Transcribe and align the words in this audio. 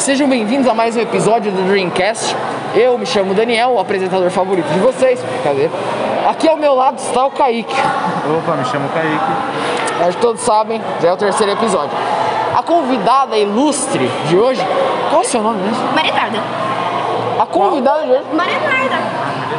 Sejam 0.00 0.26
bem-vindos 0.26 0.66
a 0.66 0.72
mais 0.72 0.96
um 0.96 1.00
episódio 1.00 1.52
do 1.52 1.62
Dreamcast. 1.68 2.34
Eu 2.74 2.96
me 2.96 3.04
chamo 3.04 3.34
Daniel, 3.34 3.72
o 3.72 3.78
apresentador 3.78 4.30
favorito 4.30 4.66
de 4.68 4.78
vocês. 4.78 5.22
Cadê? 5.44 5.68
Aqui 6.26 6.48
ao 6.48 6.56
meu 6.56 6.74
lado 6.74 6.98
está 6.98 7.26
o 7.26 7.30
Kaique. 7.30 7.74
Opa, 8.38 8.56
me 8.56 8.64
chamo 8.64 8.88
Kaique. 8.88 10.02
Acho 10.02 10.16
que 10.16 10.22
todos 10.22 10.40
sabem, 10.40 10.80
já 11.02 11.10
é 11.10 11.12
o 11.12 11.18
terceiro 11.18 11.52
episódio. 11.52 11.90
A 12.56 12.62
convidada 12.62 13.36
ilustre 13.36 14.10
de 14.26 14.38
hoje, 14.38 14.66
qual 15.10 15.20
é 15.20 15.24
o 15.24 15.28
seu 15.28 15.42
nome 15.42 15.62
mesmo? 15.64 15.92
Maria 15.94 16.08
Eduarda. 16.12 16.38
A 17.38 17.46
convidada 17.46 18.06
de 18.06 18.12
hoje, 18.12 18.24
Maria 18.32 18.56
Eduarda. 18.56 18.96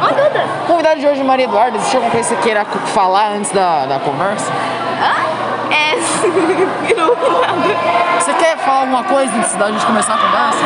Ó, 0.02 0.08
Duda. 0.08 0.44
a 0.64 0.66
convidada 0.66 0.96
de 0.96 1.06
hoje, 1.06 1.22
Maria 1.22 1.44
Eduarda. 1.44 1.76
Existe 1.76 1.94
alguma 1.94 2.10
coisa 2.10 2.28
que 2.28 2.34
você 2.34 2.42
queira 2.42 2.64
falar 2.64 3.28
antes 3.36 3.52
da, 3.52 3.86
da 3.86 4.00
conversa? 4.00 4.50
Hã? 5.00 5.31
É. 5.72 5.94
Nada. 6.94 8.20
Você 8.20 8.32
quer 8.34 8.56
falar 8.58 8.80
alguma 8.80 9.02
coisa 9.04 9.34
antes 9.36 9.54
da 9.56 9.70
gente 9.70 9.84
começar 9.86 10.14
a 10.14 10.18
conversa? 10.18 10.64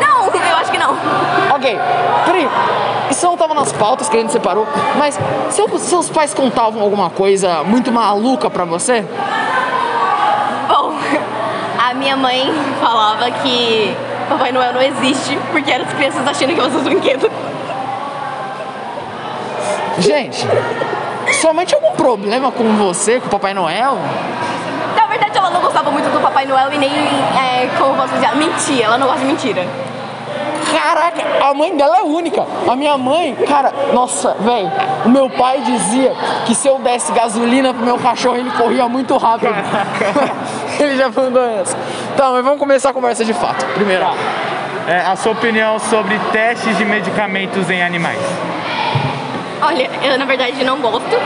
Não, 0.00 0.26
eu 0.26 0.56
acho 0.56 0.70
que 0.70 0.78
não. 0.78 0.90
Ok, 1.54 1.78
Pri, 2.26 2.48
isso 3.10 3.26
não 3.26 3.36
tava 3.36 3.54
nas 3.54 3.72
pautas 3.72 4.08
que 4.08 4.16
a 4.16 4.20
gente 4.20 4.32
separou, 4.32 4.66
mas 4.96 5.18
seu- 5.50 5.68
seus 5.78 6.08
pais 6.10 6.32
contavam 6.34 6.80
alguma 6.82 7.10
coisa 7.10 7.64
muito 7.64 7.90
maluca 7.90 8.48
pra 8.50 8.64
você? 8.64 9.04
Bom, 10.68 10.92
a 11.90 11.94
minha 11.94 12.16
mãe 12.16 12.52
falava 12.80 13.30
que 13.30 13.96
Papai 14.28 14.52
Noel 14.52 14.74
não 14.74 14.82
existe 14.82 15.36
porque 15.50 15.70
eram 15.70 15.84
as 15.86 15.92
crianças 15.94 16.26
achando 16.26 16.54
que 16.54 16.60
fosse 16.60 16.76
os 16.76 16.82
brinquedos. 16.82 17.30
Gente, 19.98 20.46
sua 21.38 21.52
mãe 21.52 21.64
tinha 21.64 21.80
algum 21.80 21.94
problema 21.94 22.50
com 22.50 22.64
você, 22.76 23.20
com 23.20 23.26
o 23.26 23.30
Papai 23.30 23.54
Noel? 23.54 23.96
Na 24.96 25.06
verdade, 25.06 25.38
ela 25.38 25.50
não 25.50 25.60
gostava 25.60 25.90
muito 25.90 26.10
do 26.10 26.20
Papai 26.20 26.44
Noel 26.46 26.72
e 26.72 26.78
nem, 26.78 26.90
é, 26.90 27.68
como 27.78 27.94
posso 27.94 28.12
dizer, 28.14 28.34
mentia. 28.34 28.86
Ela 28.86 28.98
não 28.98 29.06
gosta 29.06 29.20
de 29.20 29.26
mentira. 29.26 29.64
Caraca, 30.70 31.22
a 31.48 31.54
mãe 31.54 31.76
dela 31.76 31.98
é 31.98 32.02
única. 32.02 32.44
A 32.68 32.74
minha 32.74 32.98
mãe, 32.98 33.34
cara, 33.46 33.72
nossa, 33.92 34.34
velho, 34.40 34.70
o 35.06 35.08
meu 35.08 35.30
pai 35.30 35.60
dizia 35.60 36.12
que 36.44 36.54
se 36.54 36.68
eu 36.68 36.78
desse 36.80 37.12
gasolina 37.12 37.72
pro 37.72 37.84
meu 37.84 37.98
cachorro, 37.98 38.36
ele 38.36 38.50
corria 38.50 38.88
muito 38.88 39.16
rápido. 39.16 39.54
ele 40.78 40.96
já 40.96 41.08
mandou 41.08 41.42
essa. 41.42 41.76
Tá, 42.16 42.30
mas 42.30 42.44
vamos 42.44 42.58
começar 42.58 42.90
a 42.90 42.92
conversa 42.92 43.24
de 43.24 43.32
fato. 43.32 43.64
Primeiro. 43.74 44.04
É, 44.88 45.00
a 45.00 45.14
sua 45.16 45.32
opinião 45.32 45.78
sobre 45.78 46.18
testes 46.32 46.76
de 46.76 46.84
medicamentos 46.84 47.70
em 47.70 47.82
animais? 47.82 48.18
Olha, 49.60 49.90
eu 50.04 50.16
na 50.18 50.24
verdade 50.24 50.62
não 50.64 50.78
gosto, 50.80 51.16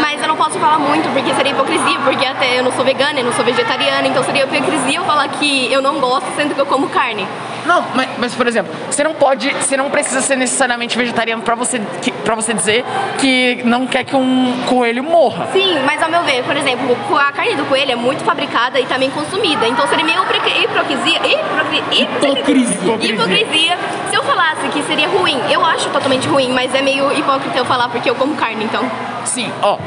mas 0.00 0.20
eu 0.20 0.28
não 0.28 0.36
posso 0.36 0.58
falar 0.58 0.78
muito 0.78 1.08
porque 1.12 1.34
seria 1.34 1.52
hipocrisia, 1.52 1.98
porque 2.00 2.24
até 2.24 2.58
eu 2.58 2.62
não 2.62 2.70
sou 2.72 2.84
vegana 2.84 3.18
e 3.18 3.22
não 3.22 3.32
sou 3.32 3.44
vegetariana, 3.44 4.06
então 4.06 4.22
seria 4.22 4.44
hipocrisia 4.44 4.98
eu 4.98 5.04
falar 5.04 5.28
que 5.28 5.72
eu 5.72 5.82
não 5.82 5.98
gosto 5.98 6.26
sendo 6.36 6.54
que 6.54 6.60
eu 6.60 6.66
como 6.66 6.88
carne. 6.88 7.26
Não, 7.66 7.84
mas, 7.94 8.08
mas, 8.22 8.36
por 8.36 8.46
exemplo, 8.46 8.72
você 8.88 9.02
não 9.02 9.14
pode, 9.14 9.50
você 9.50 9.76
não 9.76 9.90
precisa 9.90 10.20
ser 10.20 10.36
necessariamente 10.36 10.96
vegetariano 10.96 11.42
pra 11.42 11.56
você, 11.56 11.80
pra 12.24 12.36
você 12.36 12.54
dizer 12.54 12.84
que 13.18 13.60
não 13.64 13.84
quer 13.84 14.04
que 14.04 14.14
um 14.14 14.62
coelho 14.68 15.02
morra. 15.02 15.48
Sim, 15.52 15.80
mas 15.84 16.00
ao 16.00 16.08
meu 16.08 16.22
ver, 16.22 16.44
por 16.44 16.56
exemplo, 16.56 16.96
a 17.18 17.32
carne 17.32 17.56
do 17.56 17.64
coelho 17.64 17.90
é 17.90 17.96
muito 17.96 18.22
fabricada 18.22 18.78
e 18.78 18.86
também 18.86 19.10
consumida, 19.10 19.66
então 19.66 19.88
seria 19.88 20.04
meio 20.04 20.22
hipocrisia. 20.22 21.18
Hipocrisia. 21.18 22.02
Hipocrisia. 22.02 23.10
Hipocrisia. 23.10 23.78
Se 24.08 24.14
eu 24.14 24.22
falasse 24.22 24.68
que 24.68 24.84
seria 24.84 25.08
ruim, 25.08 25.40
eu 25.50 25.66
acho 25.66 25.88
totalmente 25.88 26.28
ruim, 26.28 26.52
mas 26.52 26.72
é 26.72 26.80
meio 26.80 27.10
hipócrita 27.18 27.58
eu 27.58 27.64
falar 27.64 27.88
porque 27.88 28.08
eu 28.08 28.14
como 28.14 28.36
carne, 28.36 28.62
então. 28.62 28.88
Sim, 29.24 29.50
ó. 29.62 29.78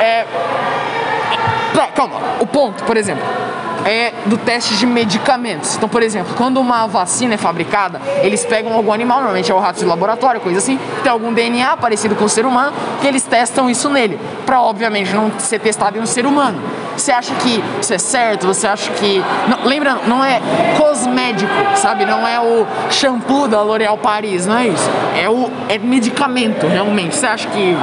É. 0.00 0.24
Tá, 1.74 1.88
calma. 1.88 2.14
O 2.38 2.46
ponto, 2.46 2.84
por 2.84 2.96
exemplo, 2.96 3.24
é 3.84 4.12
do 4.26 4.38
teste 4.38 4.76
de 4.76 4.86
medicamentos. 4.86 5.76
Então, 5.76 5.88
por 5.88 6.02
exemplo, 6.02 6.34
quando 6.36 6.58
uma 6.58 6.86
vacina 6.86 7.34
é 7.34 7.36
fabricada, 7.36 8.00
eles 8.22 8.44
pegam 8.44 8.72
algum 8.72 8.92
animal, 8.92 9.18
normalmente 9.18 9.50
é 9.50 9.54
o 9.54 9.58
rato 9.58 9.80
de 9.80 9.84
laboratório, 9.84 10.40
coisa 10.40 10.58
assim, 10.58 10.78
tem 11.02 11.10
algum 11.10 11.32
DNA 11.32 11.76
parecido 11.76 12.14
com 12.14 12.24
o 12.24 12.28
ser 12.28 12.46
humano, 12.46 12.72
que 13.00 13.06
eles 13.06 13.24
testam 13.24 13.68
isso 13.68 13.88
nele, 13.90 14.18
pra 14.46 14.62
obviamente 14.62 15.12
não 15.12 15.32
ser 15.38 15.58
testado 15.58 15.98
em 15.98 16.00
um 16.00 16.06
ser 16.06 16.26
humano. 16.26 16.62
Você 16.96 17.10
acha 17.10 17.34
que 17.34 17.62
isso 17.80 17.92
é 17.92 17.98
certo? 17.98 18.46
Você 18.46 18.68
acha 18.68 18.88
que. 18.92 19.20
Não, 19.48 19.64
lembrando, 19.64 20.06
não 20.06 20.24
é 20.24 20.40
cosmético, 20.78 21.50
sabe? 21.74 22.06
Não 22.06 22.26
é 22.26 22.38
o 22.38 22.64
shampoo 22.88 23.48
da 23.48 23.60
L'Oréal 23.62 23.98
Paris, 23.98 24.46
não 24.46 24.56
é 24.56 24.68
isso. 24.68 24.90
É 25.20 25.28
o 25.28 25.50
é 25.68 25.76
medicamento, 25.76 26.68
realmente. 26.68 27.16
Você 27.16 27.26
acha 27.26 27.48
que 27.48 27.76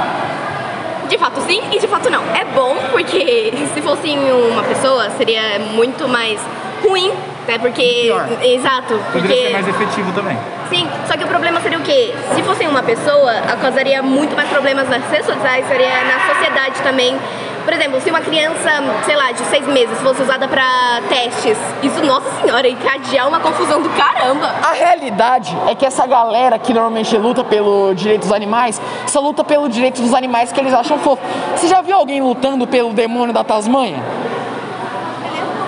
sim 1.52 1.62
e 1.70 1.78
de 1.78 1.86
fato 1.86 2.08
não. 2.08 2.22
É 2.34 2.44
bom 2.44 2.74
porque 2.90 3.52
se 3.74 3.82
fosse 3.82 4.08
uma 4.10 4.62
pessoa 4.62 5.10
seria 5.10 5.58
muito 5.58 6.08
mais 6.08 6.40
ruim, 6.82 7.12
né? 7.46 7.58
Porque. 7.58 8.10
Exato. 8.42 8.98
Poderia 9.12 9.28
Porque. 9.28 9.34
ser 9.34 9.52
mais 9.52 9.68
efetivo 9.68 10.12
também. 10.12 10.38
Sim, 10.70 10.88
só 11.06 11.16
que 11.18 11.24
o 11.24 11.26
problema 11.26 11.60
seria 11.60 11.78
o 11.78 11.82
quê? 11.82 12.14
Se 12.34 12.42
fosse 12.42 12.66
uma 12.66 12.82
pessoa, 12.82 13.34
causaria 13.60 14.02
muito 14.02 14.34
mais 14.34 14.48
problemas 14.48 14.88
nas 14.88 15.04
redes 15.10 15.26
sociais, 15.26 15.66
seria 15.68 16.04
na 16.04 16.34
sociedade 16.34 16.80
também. 16.82 17.18
Por 17.64 17.72
exemplo, 17.72 18.00
se 18.00 18.10
uma 18.10 18.20
criança, 18.20 18.70
sei 19.04 19.14
lá, 19.16 19.30
de 19.32 19.38
seis 19.44 19.66
meses 19.68 19.98
fosse 20.00 20.22
usada 20.22 20.48
pra 20.48 20.64
testes, 21.08 21.56
isso, 21.82 22.04
nossa 22.04 22.28
senhora, 22.42 22.68
encadear 22.68 23.28
uma 23.28 23.38
confusão 23.40 23.80
do 23.80 23.88
caramba. 23.90 24.50
A 24.68 24.72
realidade 24.72 25.56
é 25.68 25.74
que 25.74 25.86
essa 25.86 26.06
galera 26.06 26.58
que 26.58 26.72
normalmente 26.74 27.16
luta 27.16 27.44
pelo 27.44 27.94
direito 27.94 28.22
dos 28.22 28.32
animais, 28.32 28.80
só 29.06 29.20
luta 29.20 29.44
pelo 29.44 29.68
direito 29.68 30.02
dos 30.02 30.12
animais 30.12 30.50
que 30.52 30.58
eles 30.60 30.74
acham 30.74 30.98
fofo. 30.98 31.22
Você 31.56 31.68
já 31.68 31.80
viu 31.80 31.96
alguém 31.96 32.20
lutando 32.20 32.66
pelo 32.66 32.92
demônio 32.92 33.32
da 33.32 33.44
Tasmanha? 33.44 34.02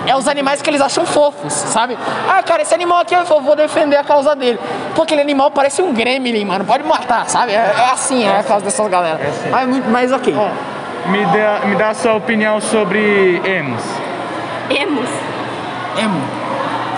É 0.07 0.15
os 0.15 0.27
animais 0.27 0.61
que 0.61 0.69
eles 0.69 0.81
acham 0.81 1.03
fofos, 1.03 1.51
sabe? 1.51 1.97
Ah, 2.29 2.43
cara, 2.43 2.61
esse 2.61 2.73
animal 2.75 2.99
aqui 2.99 3.15
é 3.15 3.25
fofo, 3.25 3.41
vou 3.41 3.55
defender 3.55 3.95
a 3.95 4.03
causa 4.03 4.35
dele. 4.35 4.59
Pô, 4.93 5.01
aquele 5.01 5.21
animal 5.21 5.49
parece 5.49 5.81
um 5.81 5.91
gremlin, 5.91 6.45
mano. 6.45 6.63
Pode 6.63 6.83
matar, 6.83 7.27
sabe? 7.27 7.53
É, 7.53 7.55
é 7.55 7.89
assim, 7.91 8.23
é 8.23 8.39
a 8.39 8.43
causa 8.43 8.65
dessas 8.65 8.87
galera. 8.87 9.19
assim. 9.27 9.49
Mas, 9.49 9.67
muito- 9.67 9.89
mas 9.89 10.11
ok. 10.11 10.31
Me 11.09 11.23
dá, 11.25 11.61
me 11.65 11.75
dá 11.75 11.89
a 11.89 11.93
sua 11.93 12.15
opinião 12.15 12.59
sobre 12.59 13.41
emos. 13.45 13.83
Emos. 14.69 15.09
Emo. 15.97 16.21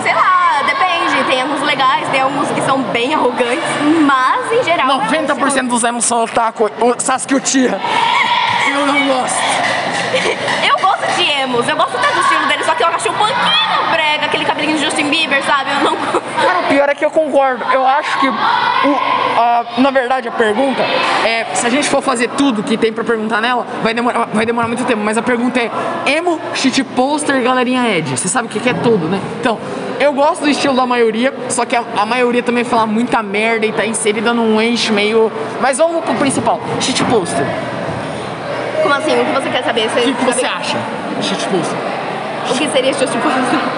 Sei 0.02 0.14
lá, 0.14 0.62
depende. 0.66 1.24
Tem 1.28 1.40
emos 1.40 1.60
legais, 1.62 2.08
tem 2.08 2.20
alguns 2.20 2.48
que 2.50 2.60
são 2.62 2.80
bem 2.84 3.14
arrogantes, 3.14 3.62
mas 4.06 4.52
em 4.52 4.64
geral. 4.64 5.00
90% 5.02 5.68
dos 5.68 5.84
emos 5.84 6.04
são 6.04 6.24
otaku, 6.24 6.70
o 6.80 6.98
Sasuke 6.98 7.34
Uchiha. 7.34 7.78
Eu 8.72 8.86
não 8.86 9.06
gosto. 9.08 9.67
Eu 10.68 10.78
gosto 10.78 11.06
de 11.16 11.30
emos, 11.40 11.68
eu 11.68 11.76
gosto 11.76 11.96
até 11.96 12.12
do 12.12 12.20
estilo 12.20 12.46
dele, 12.46 12.64
só 12.64 12.74
que 12.74 12.82
eu 12.82 12.88
acho 12.88 13.10
um 13.10 13.14
pouquinho 13.14 13.38
brega, 13.90 14.26
aquele 14.26 14.44
cabelinho 14.44 14.76
de 14.78 14.84
Justin 14.84 15.08
Bieber, 15.08 15.42
sabe? 15.44 15.70
Eu 15.72 15.90
não 15.90 15.96
Cara, 16.38 16.60
o 16.60 16.62
pior 16.68 16.88
é 16.88 16.94
que 16.94 17.04
eu 17.04 17.10
concordo. 17.10 17.64
Eu 17.72 17.84
acho 17.86 18.20
que, 18.20 18.28
o, 18.28 18.34
a- 19.36 19.64
na 19.78 19.90
verdade, 19.90 20.28
a 20.28 20.32
pergunta 20.32 20.82
é: 21.24 21.46
se 21.54 21.66
a 21.66 21.70
gente 21.70 21.88
for 21.88 22.00
fazer 22.00 22.28
tudo 22.36 22.62
que 22.62 22.76
tem 22.76 22.92
pra 22.92 23.02
perguntar 23.02 23.40
nela, 23.40 23.66
vai 23.82 23.92
demorar, 23.92 24.28
vai 24.32 24.46
demorar 24.46 24.68
muito 24.68 24.84
tempo. 24.84 25.02
Mas 25.02 25.18
a 25.18 25.22
pergunta 25.22 25.58
é: 25.58 25.70
emo, 26.06 26.40
shit 26.54 26.82
poster, 26.84 27.42
galerinha 27.42 27.88
Ed. 27.96 28.16
Você 28.16 28.28
sabe 28.28 28.46
o 28.46 28.50
que 28.50 28.60
que 28.60 28.68
é 28.68 28.74
tudo, 28.74 29.08
né? 29.08 29.20
Então, 29.40 29.58
eu 29.98 30.12
gosto 30.12 30.42
do 30.42 30.48
estilo 30.48 30.76
da 30.76 30.86
maioria, 30.86 31.34
só 31.48 31.64
que 31.64 31.74
a, 31.74 31.82
a 31.96 32.06
maioria 32.06 32.42
também 32.42 32.62
fala 32.62 32.86
muita 32.86 33.20
merda 33.22 33.66
e 33.66 33.72
tá 33.72 33.84
inserida 33.84 34.32
num 34.32 34.60
eixo 34.60 34.92
meio. 34.92 35.32
Mas 35.60 35.78
vamos 35.78 36.04
pro 36.04 36.14
principal: 36.14 36.60
shit 36.80 37.02
poster. 37.04 37.44
Como 38.82 38.94
assim? 38.94 39.20
O 39.20 39.24
que 39.24 39.32
você 39.32 39.50
quer 39.50 39.64
saber? 39.64 39.86
O 39.86 39.90
que, 39.90 40.12
que 40.12 40.24
você 40.24 40.46
acha? 40.46 40.76
Shit 41.22 41.44
poster. 41.48 41.78
O 42.50 42.54
que 42.54 42.68
seria 42.68 42.94
Bieber? 42.94 43.18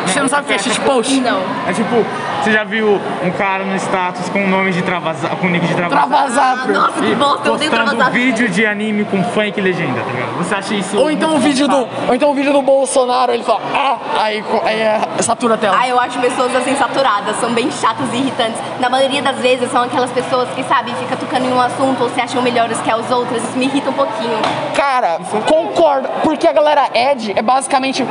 Você 0.07 0.21
não 0.21 0.29
sabe 0.29 0.43
o 0.43 0.47
que 0.47 0.55
é 0.55 0.59
shit 0.59 0.81
post? 0.81 1.21
Não. 1.21 1.43
É 1.67 1.73
tipo, 1.73 2.05
você 2.43 2.53
já 2.53 2.65
viu 2.65 3.01
um 3.23 3.31
cara 3.33 3.65
no 3.65 3.77
status 3.77 4.29
com 4.31 4.45
o 4.45 4.49
nome 4.49 4.73
de 4.73 4.83
travasar, 4.83 5.37
com 5.37 5.47
o 5.47 5.51
nick 5.51 5.67
de 5.67 5.75
travasar? 5.75 6.09
Travazap. 6.09 6.73
Nossa, 6.73 7.01
que 7.01 7.15
bosta, 7.15 7.49
eu 7.49 7.55
odeio 7.55 7.71
postando 7.71 7.91
travasar. 7.97 8.13
vídeo 8.13 8.49
de 8.49 8.67
anime 8.67 9.05
com 9.05 9.23
funk 9.23 9.59
e 9.59 9.61
legenda, 9.61 10.01
tá 10.01 10.11
ligado? 10.11 10.39
Você 10.39 10.55
acha 10.55 10.75
isso 10.75 10.99
Ou 10.99 11.11
então 11.11 11.37
o 11.37 11.39
vídeo 11.39 11.69
do, 11.69 11.89
ou 12.09 12.15
então 12.15 12.31
o 12.31 12.35
vídeo 12.35 12.53
do 12.53 12.63
Bolsonaro, 12.63 13.33
ele 13.33 13.43
fala, 13.43 13.61
ah, 13.75 13.99
aí, 14.19 14.45
aí 14.65 14.81
é, 14.81 15.01
satura 15.21 15.55
a 15.55 15.59
tela. 15.59 15.77
Ah, 15.79 15.89
eu 15.89 15.99
acho 16.01 16.19
pessoas 16.19 16.55
assim 16.57 16.75
saturadas, 16.77 17.37
são 17.37 17.53
bem 17.53 17.71
chatas 17.71 18.13
e 18.13 18.17
irritantes. 18.17 18.61
Na 18.79 18.89
maioria 18.89 19.23
das 19.23 19.37
vezes 19.39 19.71
são 19.71 19.83
aquelas 19.83 20.11
pessoas 20.11 20.49
que, 20.51 20.63
sabe, 20.65 20.95
fica 20.95 21.17
tocando 21.17 21.45
em 21.45 21.53
um 21.53 21.61
assunto 21.61 22.03
ou 22.03 22.11
se 22.11 22.21
acham 22.21 22.43
melhores 22.43 22.81
que 22.81 22.91
as 22.91 23.11
outras. 23.11 23.43
Isso 23.43 23.59
me 23.59 23.67
irrita 23.67 23.91
um 23.91 23.95
pouquinho. 23.95 24.39
Cara, 24.75 25.19
concordo, 25.47 26.09
porque 26.23 26.47
a 26.47 26.53
galera 26.53 26.89
Ed 26.95 27.33
é 27.37 27.43
basicamente. 27.43 28.05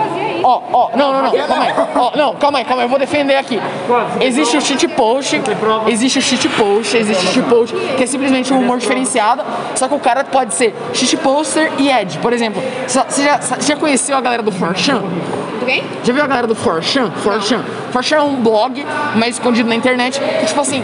Ó, 0.43 0.61
ó, 0.71 0.89
não, 0.95 1.13
não, 1.13 1.23
não, 1.23 1.47
calma 1.47 1.63
aí. 1.63 1.73
Ó, 1.95 2.11
não, 2.15 2.35
calma 2.35 2.59
aí, 2.59 2.65
calma 2.65 2.83
aí, 2.83 2.85
eu 2.85 2.89
vou 2.89 2.99
defender 2.99 3.35
aqui. 3.35 3.59
Existe 4.21 4.57
o 4.57 4.61
shit 4.61 4.87
post, 4.89 5.41
existe 5.87 6.19
o 6.19 6.21
shit 6.21 6.49
post, 6.49 6.97
existe 6.97 7.25
o 7.25 7.29
shit 7.29 7.49
post, 7.49 7.75
que 7.97 8.03
é 8.03 8.05
simplesmente 8.05 8.53
um 8.53 8.59
humor 8.59 8.77
diferenciado, 8.77 9.43
só 9.75 9.87
que 9.87 9.93
o 9.95 9.99
cara 9.99 10.23
pode 10.23 10.53
ser 10.53 10.75
shit 10.93 11.15
poster 11.17 11.71
e 11.77 11.89
Ed. 11.89 12.19
Por 12.19 12.33
exemplo, 12.33 12.61
você 12.87 13.23
já, 13.23 13.39
já 13.59 13.75
conheceu 13.75 14.17
a 14.17 14.21
galera 14.21 14.43
do 14.43 14.51
4chan? 14.51 15.01
Do 15.59 15.65
quem? 15.65 15.83
Já 16.03 16.13
viu 16.13 16.23
a 16.23 16.27
galera 16.27 16.47
do 16.47 16.55
4chan? 16.55 17.11
4chan. 17.23 17.61
4chan 17.93 18.15
é 18.15 18.21
um 18.21 18.35
blog, 18.35 18.85
mas 19.15 19.35
escondido 19.35 19.67
na 19.67 19.75
internet, 19.75 20.19
que 20.19 20.45
tipo 20.45 20.61
assim, 20.61 20.83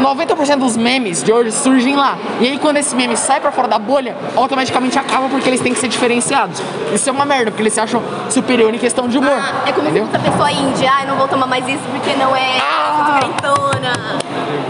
90% 0.00 0.56
dos 0.58 0.76
memes 0.76 1.22
de 1.22 1.32
hoje 1.32 1.52
surgem 1.52 1.96
lá. 1.96 2.16
E 2.40 2.46
aí 2.48 2.58
quando 2.58 2.76
esse 2.78 2.94
meme 2.94 3.16
sai 3.16 3.40
pra 3.40 3.52
fora 3.52 3.68
da 3.68 3.78
bolha, 3.78 4.16
automaticamente 4.36 4.98
acaba 4.98 5.28
porque 5.28 5.48
eles 5.48 5.60
têm 5.60 5.72
que 5.74 5.78
ser 5.80 5.88
diferenciados. 5.88 6.62
Isso 6.92 7.08
é 7.08 7.12
uma 7.12 7.24
merda, 7.24 7.50
porque 7.50 7.62
eles 7.62 7.72
se 7.72 7.80
acham 7.80 8.02
superior 8.30 8.72
em 8.74 8.78
questão 8.78 9.08
de 9.08 9.18
humor. 9.18 9.32
Ah, 9.32 9.68
é 9.68 9.72
como 9.72 9.88
entendeu? 9.88 10.06
se 10.06 10.12
fosse 10.12 10.26
a 10.28 10.30
pessoa 10.30 10.52
índia. 10.52 10.90
Ai, 10.92 11.06
não 11.06 11.16
vou 11.16 11.28
tomar 11.28 11.46
mais 11.46 11.66
isso 11.68 11.82
porque 11.90 12.14
não 12.16 12.34
é 12.34 12.58
Ah! 12.60 13.04
diferentona. 13.20 13.92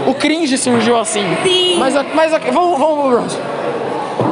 O 0.07 0.13
cringe 0.15 0.57
surgiu 0.57 0.99
assim. 0.99 1.23
Sim. 1.43 1.77
Mas, 1.79 1.93
mas 2.13 2.33
ok, 2.33 2.51
vamos, 2.51 2.77
vamos 2.79 3.13
próximo. 3.13 3.43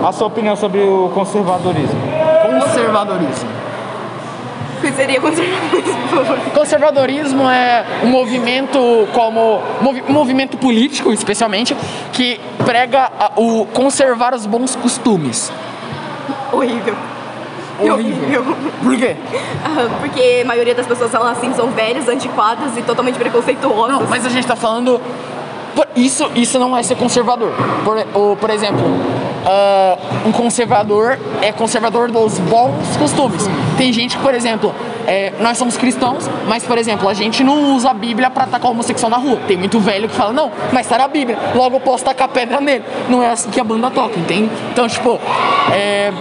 A 0.05 0.11
sua 0.11 0.27
opinião 0.27 0.55
sobre 0.55 0.79
o 0.81 1.09
conservadorismo? 1.13 1.95
Conservadorismo. 2.59 3.49
Que 4.91 4.95
seria 4.97 5.21
conservadorismo? 5.21 6.51
Conservadorismo 6.53 7.49
é 7.49 7.85
um 8.03 8.07
movimento 8.07 9.07
como 9.13 9.61
movi- 9.81 10.03
um 10.07 10.13
movimento 10.13 10.57
político, 10.57 11.11
especialmente, 11.11 11.75
que 12.13 12.39
prega 12.65 13.09
o 13.37 13.65
conservar 13.67 14.33
os 14.33 14.45
bons 14.45 14.75
costumes. 14.75 15.51
Horrível. 16.51 16.95
Horrível. 17.79 18.43
Por 18.83 18.95
quê? 18.97 19.15
Ah, 19.65 19.87
Porque 19.99 20.41
a 20.43 20.45
maioria 20.45 20.75
das 20.75 20.85
pessoas 20.85 21.09
são 21.09 21.23
assim, 21.23 21.53
são 21.53 21.67
velhas, 21.71 22.07
antiquadas 22.07 22.77
e 22.77 22.81
totalmente 22.81 23.17
preconceituosas. 23.17 23.99
Não, 23.99 24.07
mas 24.07 24.25
a 24.25 24.29
gente 24.29 24.45
tá 24.45 24.55
falando. 24.55 25.01
Isso, 25.95 26.29
isso 26.35 26.59
não 26.59 26.75
é 26.77 26.83
ser 26.83 26.95
conservador. 26.95 27.51
Por, 27.85 28.05
ou, 28.13 28.35
por 28.35 28.49
exemplo, 28.49 28.83
ah, 29.45 29.97
um 30.25 30.31
conservador 30.31 31.17
é 31.41 31.51
conservador 31.51 32.11
dos 32.11 32.39
bons 32.39 32.97
costumes. 32.97 33.49
Tem 33.77 33.91
gente 33.91 34.17
que, 34.17 34.23
por 34.23 34.33
exemplo, 34.33 34.73
é, 35.07 35.33
nós 35.39 35.57
somos 35.57 35.77
cristãos, 35.77 36.29
mas, 36.47 36.63
por 36.63 36.77
exemplo, 36.77 37.09
a 37.09 37.13
gente 37.13 37.43
não 37.43 37.75
usa 37.75 37.89
a 37.89 37.93
Bíblia 37.93 38.29
pra 38.29 38.43
atacar 38.43 38.71
homossexual 38.71 39.09
na 39.09 39.17
rua. 39.17 39.39
Tem 39.47 39.57
muito 39.57 39.79
velho 39.79 40.07
que 40.07 40.15
fala, 40.15 40.33
não, 40.33 40.51
mas 40.71 40.87
tá 40.87 40.97
na 40.97 41.07
Bíblia, 41.07 41.37
logo 41.55 41.77
eu 41.77 41.79
posso 41.79 42.03
tacar 42.03 42.27
pedra 42.27 42.61
nele. 42.61 42.83
Não 43.09 43.23
é 43.23 43.31
assim 43.31 43.49
que 43.49 43.59
a 43.59 43.63
banda 43.63 43.89
toca, 43.89 44.19
entende? 44.19 44.49
Então, 44.71 44.87
tipo, 44.87 45.19
é, 45.71 46.11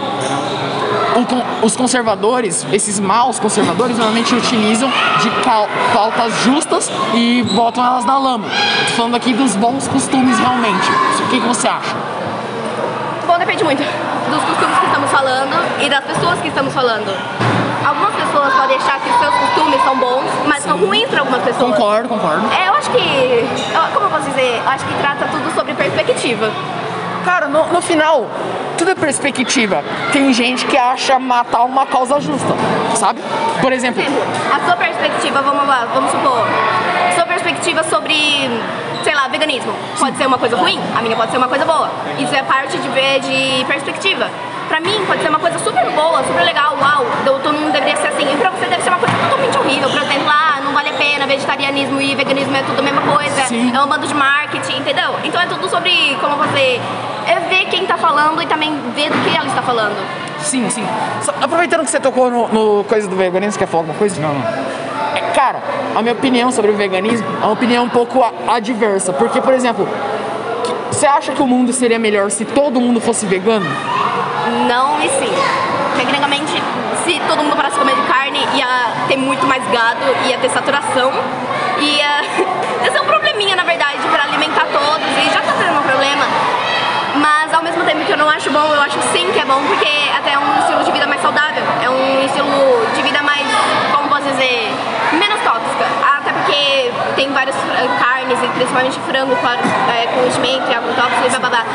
os 1.61 1.75
conservadores, 1.75 2.65
esses 2.71 2.99
maus 2.99 3.39
conservadores, 3.39 3.97
normalmente 3.97 4.33
utilizam 4.33 4.89
de 5.21 5.29
pautas 5.93 6.33
justas 6.43 6.91
e 7.13 7.43
botam 7.53 7.85
elas 7.85 8.05
na 8.05 8.17
lama. 8.17 8.47
Tô 8.87 8.93
falando 8.93 9.15
aqui 9.15 9.33
dos 9.33 9.55
bons 9.55 9.87
costumes 9.87 10.39
realmente. 10.39 10.89
O 11.25 11.29
que, 11.29 11.39
que 11.39 11.47
você 11.47 11.67
acha? 11.67 11.95
Depende 13.41 13.63
muito 13.63 13.81
dos 13.81 14.43
costumes 14.43 14.77
que 14.77 14.85
estamos 14.85 15.09
falando 15.09 15.81
e 15.83 15.89
das 15.89 16.03
pessoas 16.03 16.39
que 16.41 16.47
estamos 16.49 16.71
falando. 16.71 17.11
Algumas 17.83 18.13
pessoas 18.13 18.53
podem 18.53 18.77
achar 18.77 18.99
que 18.99 19.09
os 19.09 19.17
seus 19.17 19.33
costumes 19.33 19.81
são 19.83 19.97
bons, 19.97 20.29
mas 20.45 20.63
são 20.63 20.77
ruins 20.77 21.09
para 21.09 21.21
algumas 21.21 21.41
pessoas. 21.41 21.75
Concordo, 21.75 22.07
concordo. 22.07 22.45
É, 22.53 22.69
eu 22.69 22.73
acho 22.75 22.91
que. 22.91 22.99
Como 23.95 24.05
eu 24.05 24.09
posso 24.11 24.29
dizer? 24.29 24.61
Eu 24.63 24.69
acho 24.69 24.85
que 24.85 24.93
trata 24.93 25.25
tudo 25.25 25.51
sobre 25.55 25.73
perspectiva. 25.73 26.51
Cara, 27.25 27.47
no, 27.47 27.65
no 27.73 27.81
final, 27.81 28.29
tudo 28.77 28.91
é 28.91 28.95
perspectiva. 28.95 29.83
Tem 30.13 30.31
gente 30.31 30.67
que 30.67 30.77
acha 30.77 31.17
matar 31.17 31.63
uma 31.63 31.87
causa 31.87 32.21
justa, 32.21 32.53
sabe? 32.95 33.21
Por 33.59 33.73
exemplo, 33.73 34.03
Exemplo, 34.03 34.21
a 34.53 34.65
sua 34.65 34.75
perspectiva, 34.75 35.41
vamos 35.41 35.67
lá, 35.67 35.87
vamos 35.91 36.11
supor, 36.11 36.45
sua 37.15 37.25
perspectiva 37.25 37.83
sobre, 37.85 38.15
sei 39.03 39.13
lá, 39.15 39.27
veganismo, 39.27 39.73
pode 39.99 40.17
ser 40.17 40.25
uma 40.27 40.37
coisa 40.37 40.55
ruim, 40.55 40.79
a 40.97 41.01
minha 41.01 41.15
pode 41.15 41.31
ser 41.31 41.37
uma 41.37 41.47
coisa 41.47 41.65
boa. 41.65 41.89
Isso 42.19 42.33
é 42.35 42.43
parte 42.43 42.77
de 42.77 42.87
ver 42.89 43.19
de 43.21 43.65
perspectiva. 43.65 44.29
Pra 44.67 44.79
mim 44.79 45.03
pode 45.05 45.21
ser 45.21 45.27
uma 45.29 45.39
coisa 45.39 45.59
super 45.59 45.83
boa, 45.91 46.23
super 46.23 46.43
legal, 46.45 46.77
uau, 46.81 47.05
todo 47.25 47.53
mundo 47.53 47.73
deveria 47.73 47.97
ser 47.97 48.07
assim. 48.07 48.23
E 48.23 48.37
pra 48.37 48.49
você 48.51 48.65
deve 48.67 48.81
ser 48.83 48.89
uma 48.89 48.99
coisa 48.99 49.13
totalmente 49.17 49.57
horrível. 49.57 49.89
Por 49.89 50.01
exemplo, 50.01 50.29
ah, 50.29 50.61
não 50.63 50.71
vale 50.71 50.89
a 50.89 50.93
pena, 50.93 51.27
vegetarianismo 51.27 51.99
e 51.99 52.15
veganismo 52.15 52.55
é 52.55 52.63
tudo 52.63 52.79
a 52.79 52.81
mesma 52.81 53.01
coisa, 53.01 53.41
Sim. 53.47 53.75
é 53.75 53.81
um 53.81 53.87
bando 53.87 54.07
de 54.07 54.13
marketing, 54.13 54.77
entendeu? 54.77 55.13
Então 55.25 55.41
é 55.41 55.45
tudo 55.47 55.67
sobre 55.69 56.15
como 56.21 56.37
você 56.37 56.79
é 57.27 57.39
ver 57.49 57.65
quem 57.65 57.85
tá 57.85 57.97
falando 57.97 58.41
e 58.41 58.45
também 58.45 58.71
ver 58.95 59.09
do 59.11 59.17
que 59.29 59.35
ela 59.35 59.47
está 59.47 59.61
falando. 59.61 59.95
sim, 60.39 60.69
sim. 60.69 60.85
Só- 61.21 61.33
aproveitando 61.41 61.83
que 61.83 61.91
você 61.91 61.99
tocou 61.99 62.31
no, 62.31 62.47
no 62.47 62.83
coisa 62.85 63.07
do 63.09 63.15
veganismo, 63.17 63.59
quer 63.59 63.67
falar 63.67 63.81
alguma 63.81 63.97
coisa? 63.99 64.21
Não, 64.21 64.33
não. 64.33 64.80
É, 65.29 65.31
Cara, 65.33 65.59
a 65.95 66.01
minha 66.01 66.13
opinião 66.13 66.51
sobre 66.51 66.71
o 66.71 66.75
veganismo 66.75 67.27
é 67.41 67.45
uma 67.45 67.53
opinião 67.53 67.83
um 67.83 67.89
pouco 67.89 68.23
adversa. 68.47 69.13
Porque, 69.13 69.41
por 69.41 69.53
exemplo, 69.53 69.87
você 70.91 71.05
acha 71.05 71.31
que 71.33 71.41
o 71.41 71.47
mundo 71.47 71.73
seria 71.73 71.97
melhor 71.97 72.29
se 72.31 72.45
todo 72.45 72.79
mundo 72.79 73.01
fosse 73.01 73.25
vegano? 73.25 73.65
Não 74.67 74.99
e 75.01 75.09
sim. 75.09 75.33
Tecnicamente, 75.97 76.51
se 77.03 77.19
todo 77.27 77.43
mundo 77.43 77.55
parasse 77.55 77.75
de 77.75 77.79
comer 77.79 77.95
de 77.95 78.01
carne, 78.03 78.39
ia 78.55 78.67
ter 79.07 79.17
muito 79.17 79.45
mais 79.47 79.63
gado, 79.71 80.01
ia 80.27 80.37
ter 80.37 80.49
saturação, 80.49 81.11
ia, 81.79 82.21
ia 82.83 82.91
ser 82.91 83.01
um 83.01 83.05
probleminha, 83.05 83.55
na 83.55 83.63
verdade, 83.63 83.99
para 84.11 84.23
alimentar 84.23 84.65
todos, 84.71 85.07
e 85.17 85.29
já 85.33 85.41
tá 85.41 85.53
tendo 85.57 85.79
um 85.79 85.83
problema. 85.83 86.25
Mas 87.15 87.53
ao 87.53 87.63
mesmo 87.63 87.83
tempo 87.83 88.05
que 88.05 88.11
eu 88.11 88.17
não 88.17 88.29
acho 88.29 88.49
bom, 88.51 88.73
eu 88.73 88.81
acho 88.81 88.97
sim 89.11 89.29
que 89.33 89.39
é 89.39 89.45
bom, 89.45 89.61
porque 89.67 89.89
até 90.17 90.33
é 90.33 90.39
um 90.39 90.59
estilo 90.59 90.83
de 90.83 90.91
vida 90.91 91.07
mais 91.07 91.21
saudável, 91.21 91.63
é 91.81 91.89
um 91.89 92.25
estilo 92.25 92.85
de 92.95 93.01
vida 93.01 93.21
mais, 93.21 93.45
como 93.93 94.07
posso 94.07 94.23
dizer, 94.23 94.71
menos 95.13 95.41
tóxica. 95.41 95.85
Até 96.17 96.31
porque 96.31 96.91
tem 97.15 97.31
várias 97.33 97.55
eh, 97.55 97.89
carnes, 97.99 98.39
e 98.41 98.47
principalmente 98.71 98.99
frango, 99.01 99.35
claro, 99.37 99.59
eh, 99.89 100.07
com 100.07 100.25
enchimento 100.25 100.71
e 100.71 100.73
agrotóxico 100.73 101.25
e 101.25 101.29
blá 101.29 101.39
blá 101.39 101.49
blá. 101.49 101.65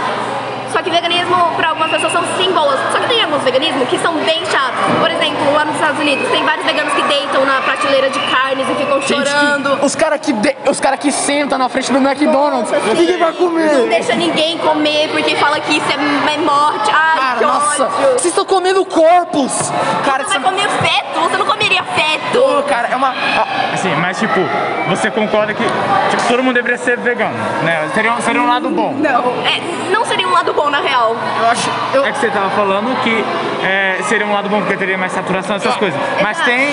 Só 0.72 0.82
que 0.82 0.90
veganismo, 0.90 1.36
pra 1.56 1.68
algumas 1.68 1.90
pessoas, 1.90 2.12
são 2.12 2.22
sim 2.38 2.50
boas. 2.52 2.78
Só 2.92 2.98
que 2.98 3.08
tem 3.08 3.22
alguns 3.26 3.42
veganismos 3.42 3.88
que 3.88 3.98
são 3.98 4.14
bem 4.24 4.44
chatos. 4.46 4.80
Por 5.00 5.10
exemplo, 5.10 5.52
lá 5.54 5.64
nos 5.64 5.74
Estados 5.74 6.00
Unidos, 6.00 6.28
tem 6.30 6.42
vários 6.44 6.64
veganos 6.64 6.92
que 6.94 7.02
deitam 7.02 7.44
na 7.44 7.60
prateleira 7.60 8.08
de 8.10 8.18
carnes 8.20 8.66
e 8.68 8.74
ficam 8.74 9.00
Gente, 9.02 9.22
que- 9.22 9.28
chorando. 9.28 9.78
os 9.84 9.94
caras 9.94 10.20
que, 10.20 10.32
de- 10.32 10.56
os 10.68 10.80
cara 10.80 10.96
que 10.96 11.10
sentam 11.12 11.58
na 11.58 11.68
frente 11.68 11.92
do 11.92 11.98
McDonald's. 11.98 12.70
Nossa, 12.70 12.80
sim. 12.90 12.94
Ninguém 13.00 13.18
vai 13.18 13.30
Não 13.32 13.36
comer. 13.38 13.88
deixa 13.88 14.14
ninguém 14.14 14.58
comer 14.58 15.08
porque 15.10 15.36
fala 15.36 15.60
que 15.60 15.76
isso 15.76 15.86
é, 15.90 16.34
é 16.34 16.38
morte. 16.38 16.90
Ai, 16.92 17.18
Cara, 17.18 17.38
que 17.38 17.44
nossa, 17.44 17.84
ódio. 17.84 17.96
vocês 18.12 18.26
estão 18.26 18.44
comendo 18.44 18.84
corpos. 18.84 19.72
Cara, 20.04 20.24
Você 20.24 20.30
isso 20.30 20.40
vai 20.40 20.52
comer 20.52 20.68
feto? 20.68 21.20
Você 21.20 21.36
não 21.36 21.46
comeria 21.46 21.82
feto? 21.82 22.38
Pô, 22.40 22.62
cara, 22.62 22.88
é 22.88 22.96
uma. 22.96 23.08
ah, 23.08 23.46
Assim, 23.72 23.94
mas 23.96 24.18
tipo, 24.18 24.40
você 24.88 25.10
concorda 25.10 25.52
que 25.54 25.62
tipo, 26.10 26.28
todo 26.28 26.42
mundo 26.42 26.54
deveria 26.54 26.78
ser 26.78 26.96
vegano, 26.98 27.34
né? 27.62 27.88
Seria, 27.94 28.12
um- 28.12 28.20
seria 28.20 28.40
um 28.42 28.46
lado 28.48 28.68
bom. 28.70 28.92
Não. 28.94 29.44
É, 29.46 29.90
não 29.90 30.04
seria 30.04 30.26
um 30.28 30.32
lado 30.32 30.52
bom, 30.52 30.70
na 30.70 30.80
real. 30.80 31.16
Eu 31.40 31.50
acho. 31.50 31.70
Eu, 31.94 32.04
É 32.04 32.12
que 32.12 32.18
você 32.18 32.30
tava 32.30 32.50
falando 32.50 32.94
que 33.02 33.15
é, 33.64 34.02
seria 34.08 34.26
um 34.26 34.32
lado 34.32 34.48
bom 34.48 34.60
porque 34.60 34.76
teria 34.76 34.96
mais 34.98 35.12
saturação, 35.12 35.56
essas 35.56 35.76
coisas. 35.76 35.98
Mas 36.22 36.36
Exato. 36.38 36.50
tem. 36.50 36.66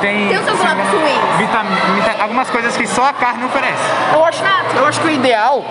Tem, 0.00 0.28
Tem 0.28 0.38
os 0.38 0.44
seus 0.44 0.60
lados 0.60 0.84
ruins. 0.92 2.20
algumas 2.20 2.48
coisas 2.50 2.76
que 2.76 2.86
só 2.86 3.06
a 3.06 3.12
carne 3.12 3.44
oferece. 3.44 3.82
eu 4.14 4.24
acho, 4.24 4.44
eu 4.76 4.86
acho 4.86 5.00
que 5.00 5.08
o 5.08 5.10
ideal 5.10 5.64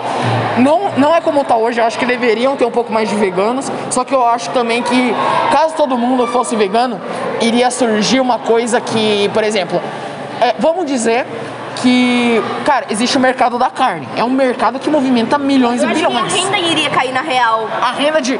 não, 0.58 0.90
não 0.98 1.14
é 1.14 1.20
como 1.20 1.42
tá 1.44 1.56
hoje. 1.56 1.80
Eu 1.80 1.86
acho 1.86 1.98
que 1.98 2.04
deveriam 2.04 2.54
ter 2.56 2.66
um 2.66 2.70
pouco 2.70 2.92
mais 2.92 3.08
de 3.08 3.14
veganos. 3.14 3.72
Só 3.90 4.04
que 4.04 4.14
eu 4.14 4.26
acho 4.26 4.50
também 4.50 4.82
que, 4.82 5.14
caso 5.50 5.74
todo 5.74 5.96
mundo 5.96 6.26
fosse 6.26 6.54
vegano, 6.56 7.00
iria 7.40 7.70
surgir 7.70 8.20
uma 8.20 8.38
coisa 8.38 8.80
que, 8.80 9.30
por 9.32 9.42
exemplo, 9.42 9.80
é, 10.40 10.54
vamos 10.58 10.84
dizer 10.86 11.26
que, 11.80 12.42
cara, 12.64 12.86
existe 12.90 13.16
o 13.16 13.20
mercado 13.20 13.58
da 13.58 13.70
carne. 13.70 14.08
É 14.16 14.24
um 14.24 14.30
mercado 14.30 14.78
que 14.78 14.90
movimenta 14.90 15.38
milhões 15.38 15.82
Eu 15.82 15.88
e 15.88 15.92
acho 15.92 16.00
que 16.00 16.06
a 16.06 16.08
bilhões. 16.08 16.34
renda 16.34 16.58
iria 16.58 16.90
cair 16.90 17.12
na 17.12 17.20
real. 17.22 17.68
A 17.80 17.92
renda 17.92 18.20
de. 18.20 18.38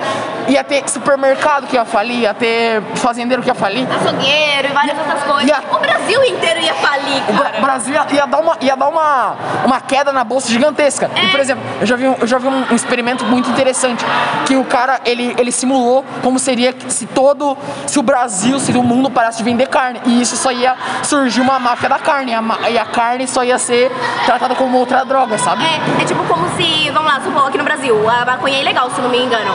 ia 0.48 0.64
ter 0.64 0.88
supermercado 0.88 1.66
que 1.66 1.76
ia 1.76 1.84
falir, 1.84 2.20
ia 2.22 2.34
ter 2.34 2.82
fazendeiro 2.96 3.42
que 3.42 3.48
ia 3.48 3.54
falir. 3.54 3.86
Açougueiro 3.90 4.68
e 4.68 4.72
várias 4.72 4.98
outras 4.98 5.22
coisas. 5.22 5.48
e 5.48 5.52
a- 5.52 5.62
O 5.72 5.78
Brasil 5.78 6.24
inteiro 6.24 6.60
ia 6.60 6.74
falir, 6.74 7.22
O 7.28 7.38
cara. 7.42 7.60
Brasil 7.60 7.94
ia, 7.94 8.06
ia 8.12 8.26
dar, 8.26 8.38
uma, 8.40 8.56
ia 8.60 8.76
dar 8.76 8.88
uma, 8.88 9.36
uma 9.64 9.80
queda 9.80 10.12
na 10.12 10.24
bolsa 10.24 10.48
gigantesca. 10.48 11.10
E, 11.14 11.28
por 11.28 11.40
exemplo, 11.40 11.62
eu 11.80 11.86
já 11.86 11.96
vi, 11.96 12.08
um, 12.08 12.16
eu 12.20 12.26
já 12.26 12.38
vi 12.38 12.48
um, 12.48 12.64
um 12.72 12.74
experimento 12.74 13.24
muito 13.24 13.48
interessante. 13.50 14.04
Que 14.46 14.56
o 14.56 14.64
cara, 14.64 15.00
ele, 15.04 15.34
ele 15.38 15.52
simulou 15.52 16.04
como 16.22 16.38
seria 16.38 16.74
se 16.88 17.06
todo, 17.06 17.56
se 17.86 17.98
o 17.98 18.02
Brasil, 18.02 18.58
se 18.58 18.72
o 18.72 18.82
mundo 18.82 19.10
parasse 19.10 19.38
de 19.38 19.44
vender 19.44 19.68
carne. 19.68 20.00
E 20.06 20.20
isso 20.20 20.36
só 20.36 20.50
ia 20.50 20.74
surgir 21.02 21.40
uma 21.40 21.58
máfia 21.58 21.88
da 21.88 21.98
carne. 21.98 22.32
E 22.32 22.34
a, 22.34 22.70
e 22.70 22.78
a 22.78 22.84
carne 22.84 23.26
só 23.28 23.44
ia 23.44 23.58
ser 23.58 23.90
tratada 24.26 24.54
como 24.54 24.78
outra 24.78 25.04
droga, 25.04 25.38
sabe? 25.38 25.62
É, 25.64 26.02
é 26.02 26.04
tipo 26.04 26.22
como 26.24 26.48
se, 26.56 26.90
vamos 26.90 27.12
lá, 27.12 27.20
supor, 27.20 27.46
aqui 27.48 27.58
no 27.58 27.64
Brasil, 27.64 27.94
a 28.08 28.24
maconha 28.24 28.56
é 28.58 28.60
ilegal, 28.60 28.90
se 28.90 29.00
não 29.00 29.08
me 29.08 29.18
engano. 29.18 29.52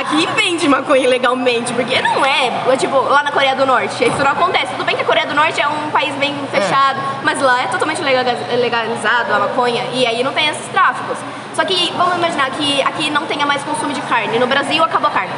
Aqui 0.00 0.26
vende 0.34 0.68
maconha 0.68 1.04
ilegalmente, 1.04 1.72
porque 1.72 2.00
não 2.00 2.24
é, 2.24 2.52
é 2.72 2.76
tipo, 2.76 2.96
lá 3.00 3.22
na 3.22 3.30
Coreia 3.32 3.54
do 3.54 3.66
Norte, 3.66 4.04
isso 4.04 4.18
não 4.18 4.30
acontece. 4.30 4.72
Tudo 4.72 4.84
bem 4.84 4.96
que 4.96 5.02
a 5.02 5.04
Coreia 5.04 5.26
do 5.26 5.34
Norte 5.34 5.60
é 5.60 5.68
um 5.68 5.90
país 5.90 6.14
bem 6.16 6.34
fechado, 6.50 6.98
mas 7.22 7.40
lá 7.40 7.62
é 7.62 7.66
totalmente 7.66 8.00
legaliz- 8.02 8.38
legalizado 8.60 9.34
a 9.34 9.38
maconha, 9.38 9.84
e 9.92 10.06
aí 10.06 10.22
não 10.22 10.32
tem 10.32 10.48
esses 10.48 10.66
tráficos. 10.68 11.18
Só 11.54 11.64
que, 11.64 11.92
vamos 11.96 12.16
imaginar 12.16 12.50
que 12.50 12.82
aqui 12.82 13.10
não 13.10 13.26
tenha 13.26 13.46
mais 13.46 13.62
consumo 13.62 13.92
de 13.92 14.00
carne, 14.02 14.38
no 14.38 14.46
Brasil 14.46 14.82
acabou 14.84 15.08
a 15.08 15.12
carne. 15.12 15.32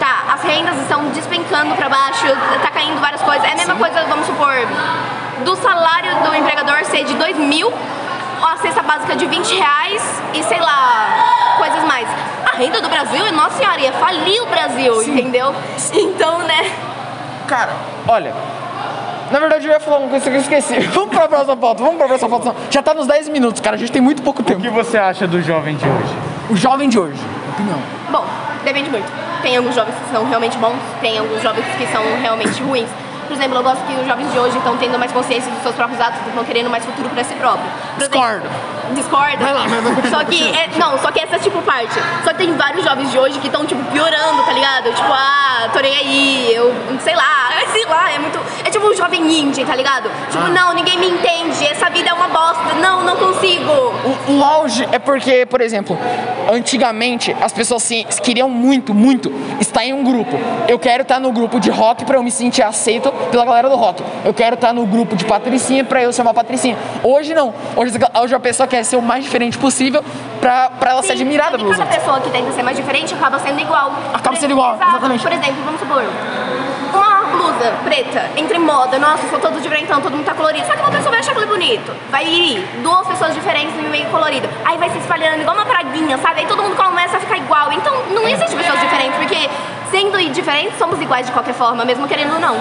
Tá, 0.00 0.34
as 0.34 0.42
rendas 0.42 0.76
estão 0.78 1.04
despencando 1.10 1.76
pra 1.76 1.88
baixo, 1.88 2.26
tá 2.60 2.70
caindo 2.72 3.00
várias 3.00 3.22
coisas. 3.22 3.44
É 3.44 3.52
a 3.52 3.56
mesma 3.56 3.76
coisa, 3.76 4.02
vamos 4.08 4.26
supor, 4.26 4.52
do 5.44 5.56
salário 5.56 6.10
do 6.22 6.34
empregador 6.34 6.84
ser 6.84 7.04
de 7.04 7.14
2 7.14 7.36
mil, 7.38 7.72
a 8.42 8.56
cesta 8.58 8.82
básica 8.82 9.16
de 9.16 9.26
20 9.26 9.54
reais 9.56 10.22
e 10.34 10.42
sei 10.42 10.60
lá, 10.60 11.54
coisas 11.58 11.82
mais. 11.84 12.08
A 12.52 12.56
renda 12.56 12.80
do 12.80 12.88
Brasil, 12.88 13.24
nossa 13.32 13.56
senhora, 13.56 13.80
ia 13.80 13.92
falir 13.92 14.42
o 14.42 14.46
Brasil, 14.46 15.02
entendeu? 15.02 15.54
Então, 15.92 16.38
né? 16.40 16.70
Cara, 17.46 17.72
olha, 18.06 18.34
na 19.30 19.38
verdade 19.38 19.66
eu 19.66 19.72
ia 19.72 19.80
falar 19.80 19.98
uma 19.98 20.08
coisa 20.08 20.28
que 20.30 20.36
eu 20.36 20.40
esqueci. 20.40 20.78
Vamos 20.92 21.10
pra 21.14 21.28
próxima 21.28 21.56
pauta, 21.56 21.82
vamos 21.82 21.96
pra 21.98 22.06
próxima 22.06 22.28
pauta. 22.30 22.54
Já 22.70 22.82
tá 22.82 22.94
nos 22.94 23.06
10 23.06 23.28
minutos, 23.28 23.60
cara, 23.60 23.76
a 23.76 23.78
gente 23.78 23.92
tem 23.92 24.02
muito 24.02 24.22
pouco 24.22 24.42
O 24.42 24.44
tempo. 24.44 24.60
que 24.60 24.68
você 24.70 24.98
acha 24.98 25.26
do 25.26 25.40
jovem 25.42 25.76
de 25.76 25.84
hoje? 25.86 26.14
O 26.50 26.56
jovem 26.56 26.88
de 26.88 26.98
hoje, 26.98 27.20
opinião. 27.52 27.78
Bom, 28.10 28.24
depende 28.64 28.90
muito. 28.90 29.06
Tem 29.42 29.56
alguns 29.56 29.74
jovens 29.74 29.94
que 29.94 30.12
são 30.14 30.24
realmente 30.28 30.56
bons, 30.58 30.76
tem 31.00 31.18
alguns 31.18 31.42
jovens 31.42 31.64
que 31.76 31.86
são 31.88 32.02
realmente 32.20 32.62
ruins. 32.62 32.88
Por 33.26 33.32
exemplo, 33.32 33.56
eu 33.58 33.62
gosto 33.62 33.82
que 33.86 33.94
os 33.94 34.06
jovens 34.06 34.30
de 34.32 34.38
hoje 34.38 34.56
estão 34.58 34.76
tendo 34.76 34.98
mais 34.98 35.10
consciência 35.12 35.50
dos 35.50 35.62
seus 35.62 35.74
próprios 35.74 36.00
atos, 36.00 36.18
estão 36.26 36.44
querendo 36.44 36.68
mais 36.70 36.84
futuro 36.84 37.08
para 37.10 37.24
si 37.24 37.34
próprio. 37.34 37.64
Discordo. 37.98 38.46
Discorda? 38.94 39.36
Vai 39.38 39.54
lá, 39.54 39.66
vai 39.66 39.80
lá, 39.80 40.10
Só 40.10 40.24
que, 40.24 40.42
é, 40.54 40.68
não, 40.76 40.98
só 40.98 41.10
que 41.10 41.20
essa 41.20 41.36
é 41.36 41.38
tipo 41.38 41.62
parte. 41.62 41.94
Só 42.24 42.30
que 42.30 42.38
tem 42.38 42.54
vários 42.56 42.84
jovens 42.84 43.10
de 43.10 43.18
hoje 43.18 43.38
que 43.38 43.46
estão, 43.46 43.64
tipo, 43.64 43.82
piorando, 43.90 44.42
tá 44.44 44.52
ligado? 44.52 44.92
Tipo, 44.92 45.10
ah, 45.12 45.68
tô 45.72 45.80
nem 45.80 45.96
aí, 45.96 46.54
eu 46.54 46.74
sei 47.00 47.14
lá, 47.14 47.50
sei 47.72 47.86
lá, 47.86 48.12
é 48.12 48.18
muito. 48.18 48.38
É 48.64 48.70
tipo 48.70 48.86
um 48.86 48.94
jovem 48.94 49.22
indie, 49.40 49.64
tá 49.64 49.74
ligado? 49.74 50.10
Tipo, 50.30 50.44
Ah. 50.44 50.48
não, 50.48 50.74
ninguém 50.74 50.98
me 50.98 51.08
entende, 51.08 51.66
essa 51.66 51.88
vida 51.88 52.10
é 52.10 52.12
uma 52.12 52.28
bosta, 52.28 52.74
não, 52.80 53.02
não 53.02 53.16
consigo. 53.16 53.70
O, 53.70 54.32
o 54.32 54.44
auge 54.44 54.86
é 54.92 54.98
porque, 54.98 55.46
por 55.46 55.60
exemplo, 55.60 55.98
antigamente 56.50 57.34
as 57.40 57.52
pessoas 57.52 57.88
queriam 58.22 58.48
muito, 58.48 58.94
muito 58.94 59.32
estar 59.60 59.84
em 59.84 59.92
um 59.92 60.02
grupo. 60.04 60.38
Eu 60.68 60.78
quero 60.78 61.02
estar 61.02 61.20
no 61.20 61.32
grupo 61.32 61.60
de 61.60 61.70
rock 61.70 62.04
pra 62.04 62.16
eu 62.16 62.22
me 62.22 62.30
sentir 62.30 62.62
aceito 62.62 63.10
pela 63.30 63.44
galera 63.44 63.68
do 63.68 63.76
rock. 63.76 64.02
Eu 64.24 64.32
quero 64.34 64.54
estar 64.54 64.72
no 64.72 64.86
grupo 64.86 65.16
de 65.16 65.24
patricinha 65.24 65.84
pra 65.84 66.02
eu 66.02 66.12
ser 66.12 66.22
uma 66.22 66.34
patricinha. 66.34 66.76
Hoje 67.02 67.34
não. 67.34 67.52
Hoje, 67.76 67.92
hoje 68.20 68.34
a 68.34 68.40
pessoa 68.40 68.66
quer 68.66 68.84
ser 68.84 68.96
o 68.96 69.02
mais 69.02 69.24
diferente 69.24 69.58
possível 69.58 70.02
pra, 70.40 70.70
pra 70.70 70.90
ela 70.92 71.02
ser 71.02 71.08
Sim, 71.16 71.22
admirada 71.22 71.50
só 71.52 71.56
que 71.58 71.62
pelos 71.64 71.76
cada 71.76 71.88
outros. 71.90 72.04
pessoa 72.04 72.20
que 72.20 72.30
tenta 72.30 72.52
ser 72.52 72.62
mais 72.62 72.76
diferente 72.76 73.14
acaba 73.14 73.38
sendo 73.38 73.60
igual. 73.60 73.92
Acaba 74.12 74.36
Por 74.36 74.40
sendo 74.40 74.50
igual, 74.52 74.74
exatamente. 74.76 75.22
Por 75.22 75.32
exemplo, 75.32 75.56
vamos 75.64 75.80
supor, 75.80 76.02
blusa 77.62 77.72
preta 77.84 78.30
entra 78.36 78.56
em 78.56 78.60
moda, 78.60 78.98
nossa, 78.98 79.28
sou 79.28 79.38
todo 79.38 79.60
diferentão, 79.60 80.00
todo 80.00 80.12
mundo 80.12 80.24
tá 80.24 80.34
colorido. 80.34 80.66
Só 80.66 80.72
que 80.72 80.80
uma 80.80 80.90
pessoa 80.90 81.10
vai 81.10 81.20
achar 81.20 81.32
aquilo 81.32 81.46
bonito. 81.46 81.92
Vai 82.10 82.26
ir 82.26 82.66
duas 82.82 83.06
pessoas 83.06 83.34
diferentes 83.34 83.74
no 83.76 83.88
meio 83.88 84.06
colorido. 84.06 84.48
Aí 84.64 84.76
vai 84.78 84.90
se 84.90 84.98
espalhando 84.98 85.40
igual 85.40 85.56
uma 85.56 85.64
praguinha, 85.64 86.18
sabe? 86.18 86.40
Aí 86.40 86.46
todo 86.46 86.62
mundo 86.62 86.76
começa 86.76 87.16
a 87.16 87.20
ficar 87.20 87.38
igual. 87.38 87.72
Então 87.72 87.94
não 88.10 88.26
existe 88.26 88.56
pessoas 88.56 88.80
diferentes, 88.80 89.16
porque 89.16 89.48
sendo 89.90 90.18
diferentes, 90.32 90.76
somos 90.78 91.00
iguais 91.00 91.26
de 91.26 91.32
qualquer 91.32 91.54
forma, 91.54 91.84
mesmo 91.84 92.06
querendo 92.08 92.34
ou 92.34 92.40
não. 92.40 92.56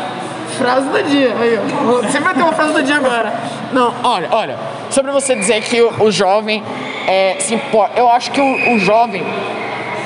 Frase 0.57 0.87
do 0.89 1.03
dia, 1.03 1.33
aí, 1.39 1.57
ó. 1.57 2.01
Você 2.01 2.19
vai 2.19 2.33
ter 2.33 2.43
uma 2.43 2.51
frase 2.51 2.73
do 2.73 2.83
dia 2.83 2.97
agora. 2.97 3.33
Não, 3.71 3.93
olha, 4.03 4.27
olha. 4.31 4.57
Sobre 4.89 5.11
você 5.11 5.33
dizer 5.35 5.61
que 5.61 5.81
o, 5.81 6.03
o 6.03 6.11
jovem 6.11 6.61
é, 7.07 7.37
se 7.39 7.55
importa. 7.55 7.97
Eu 7.97 8.09
acho 8.09 8.31
que 8.31 8.41
o, 8.41 8.75
o 8.75 8.79
jovem. 8.79 9.25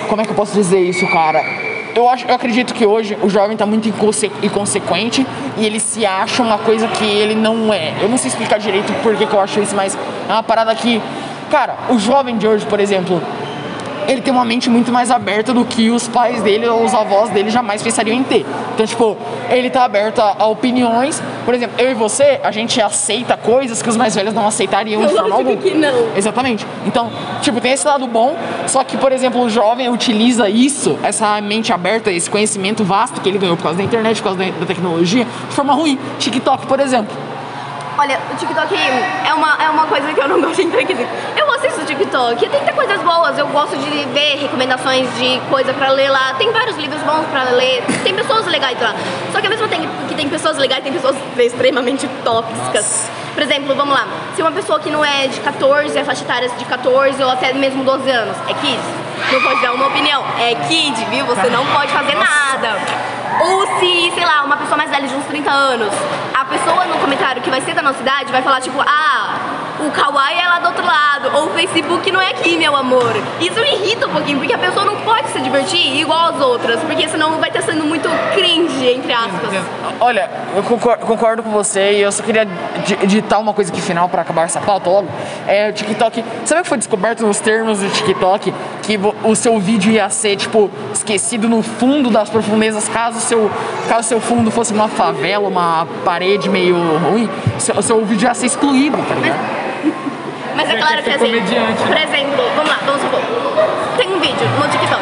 Como 0.07 0.21
é 0.21 0.25
que 0.25 0.29
eu 0.29 0.35
posso 0.35 0.53
dizer 0.53 0.79
isso, 0.79 1.05
cara? 1.07 1.64
Eu, 1.95 2.09
acho, 2.09 2.27
eu 2.27 2.35
acredito 2.35 2.73
que 2.73 2.85
hoje 2.85 3.17
o 3.23 3.29
jovem 3.29 3.55
tá 3.55 3.65
muito 3.65 3.87
inconse- 3.87 4.29
inconsequente 4.43 5.25
e 5.57 5.65
ele 5.65 5.79
se 5.79 6.05
acha 6.05 6.43
uma 6.43 6.57
coisa 6.57 6.89
que 6.89 7.05
ele 7.05 7.33
não 7.33 7.73
é. 7.73 7.93
Eu 8.01 8.09
não 8.09 8.17
sei 8.17 8.27
explicar 8.27 8.59
direito 8.59 8.91
por 9.01 9.15
que 9.15 9.23
eu 9.23 9.39
acho 9.39 9.61
isso, 9.61 9.73
mas 9.75 9.97
é 10.27 10.31
uma 10.33 10.43
parada 10.43 10.75
que. 10.75 11.01
Cara, 11.49 11.75
o 11.89 11.97
jovem 11.97 12.37
de 12.37 12.45
hoje, 12.47 12.65
por 12.65 12.79
exemplo, 12.81 13.21
ele 14.07 14.21
tem 14.21 14.33
uma 14.33 14.45
mente 14.45 14.69
muito 14.69 14.91
mais 14.91 15.11
aberta 15.11 15.53
do 15.53 15.65
que 15.65 15.89
os 15.89 16.07
pais 16.07 16.41
dele 16.41 16.67
ou 16.67 16.83
os 16.83 16.93
avós 16.93 17.29
dele 17.29 17.49
jamais 17.49 17.81
pensariam 17.81 18.15
em 18.15 18.23
ter. 18.23 18.45
Então, 18.73 18.85
tipo, 18.85 19.17
ele 19.49 19.69
tá 19.69 19.83
aberto 19.83 20.19
a, 20.19 20.35
a 20.39 20.47
opiniões. 20.47 21.21
Por 21.43 21.53
exemplo, 21.53 21.75
eu 21.79 21.91
e 21.91 21.93
você, 21.93 22.39
a 22.43 22.51
gente 22.51 22.81
aceita 22.81 23.37
coisas 23.37 23.81
que 23.81 23.89
os 23.89 23.97
mais 23.97 24.15
velhos 24.15 24.33
não 24.33 24.47
aceitariam 24.47 25.05
de 25.05 25.13
forma 25.13 25.35
alguma. 25.35 25.57
que 25.57 25.71
não. 25.71 26.09
Exatamente. 26.15 26.65
Então, 26.85 27.11
tipo, 27.41 27.59
tem 27.61 27.71
esse 27.71 27.85
lado 27.87 28.07
bom, 28.07 28.35
só 28.67 28.83
que, 28.83 28.97
por 28.97 29.11
exemplo, 29.11 29.41
o 29.41 29.49
jovem 29.49 29.89
utiliza 29.89 30.49
isso, 30.49 30.97
essa 31.03 31.39
mente 31.41 31.71
aberta, 31.73 32.11
esse 32.11 32.29
conhecimento 32.29 32.83
vasto 32.83 33.21
que 33.21 33.29
ele 33.29 33.37
ganhou 33.37 33.55
por 33.57 33.63
causa 33.63 33.77
da 33.77 33.83
internet, 33.83 34.17
por 34.17 34.29
causa 34.29 34.39
da, 34.39 34.59
da 34.59 34.65
tecnologia, 34.65 35.25
de 35.25 35.55
forma 35.55 35.73
ruim. 35.73 35.99
TikTok, 36.19 36.65
por 36.67 36.79
exemplo. 36.79 37.15
Olha, 37.97 38.19
o 38.31 38.35
TikTok 38.35 38.75
é 39.25 39.33
uma, 39.33 39.55
é 39.63 39.69
uma 39.69 39.85
coisa 39.85 40.11
que 40.13 40.19
eu 40.19 40.27
não 40.27 40.41
gosto 40.41 40.57
de 40.57 40.63
entrar 40.63 40.81
aqui. 40.81 40.93
Eu 41.37 41.44
TikTok, 42.15 42.47
tem 42.47 42.49
muitas 42.49 42.75
coisas 42.75 43.01
boas. 43.01 43.37
Eu 43.37 43.47
gosto 43.47 43.75
de 43.75 44.05
ver 44.13 44.37
recomendações 44.37 45.05
de 45.17 45.37
coisa 45.49 45.73
pra 45.73 45.89
ler 45.89 46.09
lá. 46.09 46.33
Tem 46.35 46.49
vários 46.49 46.77
livros 46.77 47.01
bons 47.01 47.25
pra 47.25 47.43
ler. 47.43 47.83
Tem 48.03 48.15
pessoas 48.15 48.45
legais 48.45 48.79
lá. 48.79 48.95
Só 49.33 49.41
que 49.41 49.47
ao 49.47 49.49
mesmo 49.49 49.67
tempo 49.67 49.87
que 50.07 50.15
tem 50.15 50.29
pessoas 50.29 50.57
legais, 50.57 50.81
tem 50.81 50.93
pessoas 50.93 51.15
extremamente 51.37 52.07
tóxicas. 52.23 53.09
Por 53.33 53.43
exemplo, 53.43 53.75
vamos 53.75 53.93
lá. 53.93 54.07
Se 54.33 54.41
uma 54.41 54.51
pessoa 54.51 54.79
que 54.79 54.89
não 54.89 55.03
é 55.03 55.27
de 55.27 55.41
14, 55.41 55.97
é 55.97 56.03
faixa 56.05 56.23
etária 56.23 56.47
de 56.47 56.63
14 56.63 57.21
ou 57.21 57.29
até 57.29 57.51
mesmo 57.51 57.83
12 57.83 58.09
anos, 58.09 58.37
é 58.47 58.53
kids, 58.53 58.85
não 59.33 59.41
pode 59.41 59.61
dar 59.61 59.73
uma 59.73 59.87
opinião. 59.87 60.23
É 60.39 60.55
kid, 60.69 60.95
viu? 61.09 61.25
Você 61.25 61.49
não 61.49 61.65
pode 61.65 61.91
fazer 61.91 62.15
nada. 62.15 62.79
Ou 63.41 63.67
se, 63.79 64.11
sei 64.15 64.25
lá, 64.25 64.43
uma 64.45 64.55
pessoa 64.55 64.77
mais 64.77 64.89
velha 64.89 65.05
de 65.05 65.13
uns 65.13 65.25
30 65.25 65.51
anos, 65.51 65.93
a 66.33 66.45
pessoa 66.45 66.85
no 66.85 66.97
comentário 66.99 67.41
que 67.41 67.49
vai 67.49 67.59
ser 67.59 67.73
da 67.73 67.81
nossa 67.81 67.99
idade 67.99 68.31
vai 68.31 68.41
falar 68.41 68.61
tipo, 68.61 68.79
ah, 68.79 69.54
o 69.79 69.91
Kawaii 69.91 70.37
é 70.39 70.47
lá 70.47 70.59
do 70.59 70.67
outro 70.67 70.85
lado, 70.85 71.35
ou 71.37 71.47
o 71.47 71.49
Facebook 71.51 72.11
não 72.11 72.21
é 72.21 72.29
aqui, 72.31 72.57
meu 72.57 72.75
amor. 72.75 73.11
Isso 73.39 73.59
me 73.59 73.73
irrita 73.75 74.07
um 74.07 74.11
pouquinho, 74.11 74.37
porque 74.39 74.53
a 74.53 74.57
pessoa 74.57 74.85
não 74.85 74.97
pode 75.01 75.27
se 75.29 75.39
divertir 75.39 75.99
igual 75.99 76.33
as 76.33 76.41
outras, 76.41 76.79
porque 76.81 77.07
senão 77.09 77.31
vai 77.39 77.49
estar 77.49 77.61
sendo 77.61 77.83
muito 77.85 78.07
cringe, 78.33 78.87
entre 78.89 79.11
aspas. 79.13 79.49
Olha, 79.99 80.29
eu 80.55 80.63
concordo, 80.63 81.05
concordo 81.05 81.43
com 81.43 81.49
você 81.51 81.93
e 81.93 82.01
eu 82.01 82.11
só 82.11 82.23
queria 82.23 82.45
di- 82.45 82.95
digitar 83.07 83.39
uma 83.39 83.53
coisa 83.53 83.71
aqui 83.71 83.81
final 83.81 84.07
pra 84.09 84.21
acabar 84.21 84.43
essa 84.43 84.59
pauta 84.61 84.89
logo. 84.89 85.07
É 85.47 85.69
o 85.69 85.73
TikTok. 85.73 86.23
Sabe 86.45 86.61
o 86.61 86.63
que 86.63 86.69
foi 86.69 86.77
descoberto 86.77 87.25
nos 87.25 87.39
termos 87.39 87.79
do 87.79 87.89
TikTok? 87.89 88.53
Que 88.85 88.99
o 89.23 89.35
seu 89.35 89.59
vídeo 89.59 89.91
ia 89.91 90.07
ser, 90.09 90.35
tipo, 90.35 90.69
esquecido 90.93 91.49
no 91.49 91.63
fundo 91.63 92.11
das 92.11 92.29
profundezas 92.29 92.87
caso 92.87 93.17
o 93.17 93.21
seu, 93.21 93.49
caso 93.89 94.07
seu 94.07 94.21
fundo 94.21 94.51
fosse 94.51 94.73
uma 94.73 94.87
favela, 94.87 95.47
uma 95.47 95.87
parede 96.05 96.47
meio 96.49 96.75
ruim, 96.99 97.27
seu- 97.57 97.75
o 97.75 97.81
seu 97.81 98.05
vídeo 98.05 98.27
ia 98.27 98.33
ser 98.35 98.45
excluído, 98.45 98.97
tá 99.09 99.15
ligado? 99.15 99.39
Mas 100.55 100.69
é 100.69 100.71
Você 100.73 100.77
claro 100.77 101.03
que 101.03 101.09
assim, 101.09 101.25
comediante, 101.25 101.83
por 101.83 101.97
exemplo, 101.97 102.43
vamos 102.55 102.69
lá, 102.69 102.79
vamos 102.85 103.01
supor. 103.01 103.19
Tem 103.97 104.07
um 104.13 104.19
vídeo 104.19 104.47
no 104.57 104.67
TikTok 104.69 105.01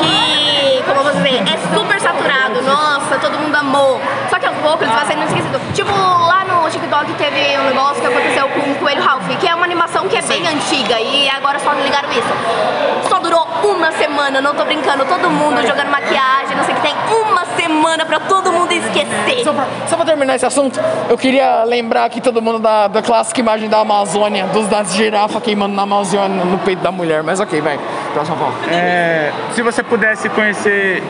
que, 0.00 0.82
como 0.86 1.02
você 1.04 1.20
vê, 1.20 1.36
é 1.36 1.76
super 1.78 2.00
saturado, 2.00 2.62
nossa, 2.62 3.16
todo 3.20 3.38
mundo 3.38 3.54
amou. 3.54 4.00
Só 4.30 4.38
que 4.38 4.46
aos 4.46 4.56
poucos 4.56 4.82
ele 4.88 4.96
vai 4.96 5.06
sendo 5.06 5.22
esquecido. 5.24 5.60
Tipo, 5.74 5.92
lá 5.92 6.44
no 6.44 6.68
TikTok 6.70 7.12
teve 7.14 7.58
um 7.58 7.64
negócio 7.64 8.00
que 8.00 8.06
aconteceu 8.08 8.48
com 8.48 8.60
o 8.70 8.74
Coelho 8.76 9.02
Ralph, 9.02 9.28
que 9.38 9.46
é 9.46 9.54
uma 9.54 9.64
animação 9.64 10.08
que 10.08 10.16
é 10.16 10.22
bem 10.22 10.46
antiga 10.48 10.98
e 11.00 11.28
agora 11.30 11.58
só 11.60 11.72
ligaram 11.72 12.10
isso. 12.10 12.99
Durou 13.30 13.46
uma 13.76 13.92
semana, 13.92 14.40
não 14.40 14.52
tô 14.56 14.64
brincando, 14.64 15.04
todo 15.04 15.30
mundo 15.30 15.64
jogando 15.64 15.88
maquiagem, 15.88 16.56
não 16.56 16.64
sei 16.64 16.74
o 16.74 16.78
que 16.78 16.82
tem, 16.82 16.96
uma 17.22 17.44
semana 17.44 18.04
pra 18.04 18.18
todo 18.18 18.50
mundo 18.50 18.72
esquecer. 18.72 19.44
Só 19.44 19.52
pra, 19.52 19.66
só 19.86 19.94
pra 19.94 20.04
terminar 20.04 20.34
esse 20.34 20.44
assunto, 20.44 20.80
eu 21.08 21.16
queria 21.16 21.62
lembrar 21.62 22.06
aqui 22.06 22.20
todo 22.20 22.42
mundo 22.42 22.58
da, 22.58 22.88
da 22.88 23.00
clássica 23.00 23.38
imagem 23.38 23.68
da 23.68 23.78
Amazônia, 23.78 24.46
dos 24.46 24.66
das 24.66 24.96
girafa 24.96 25.40
queimando 25.40 25.76
na 25.76 25.82
Amazônia 25.82 26.44
no 26.44 26.58
peito 26.58 26.82
da 26.82 26.90
mulher. 26.90 27.22
Mas 27.22 27.38
ok, 27.38 27.60
vai. 27.60 27.78
Próxima 28.12 28.36
pauta. 28.36 28.56
É, 28.68 29.32
se 29.52 29.62
você 29.62 29.82
pudesse 29.84 30.28
conhecer. 30.30 31.00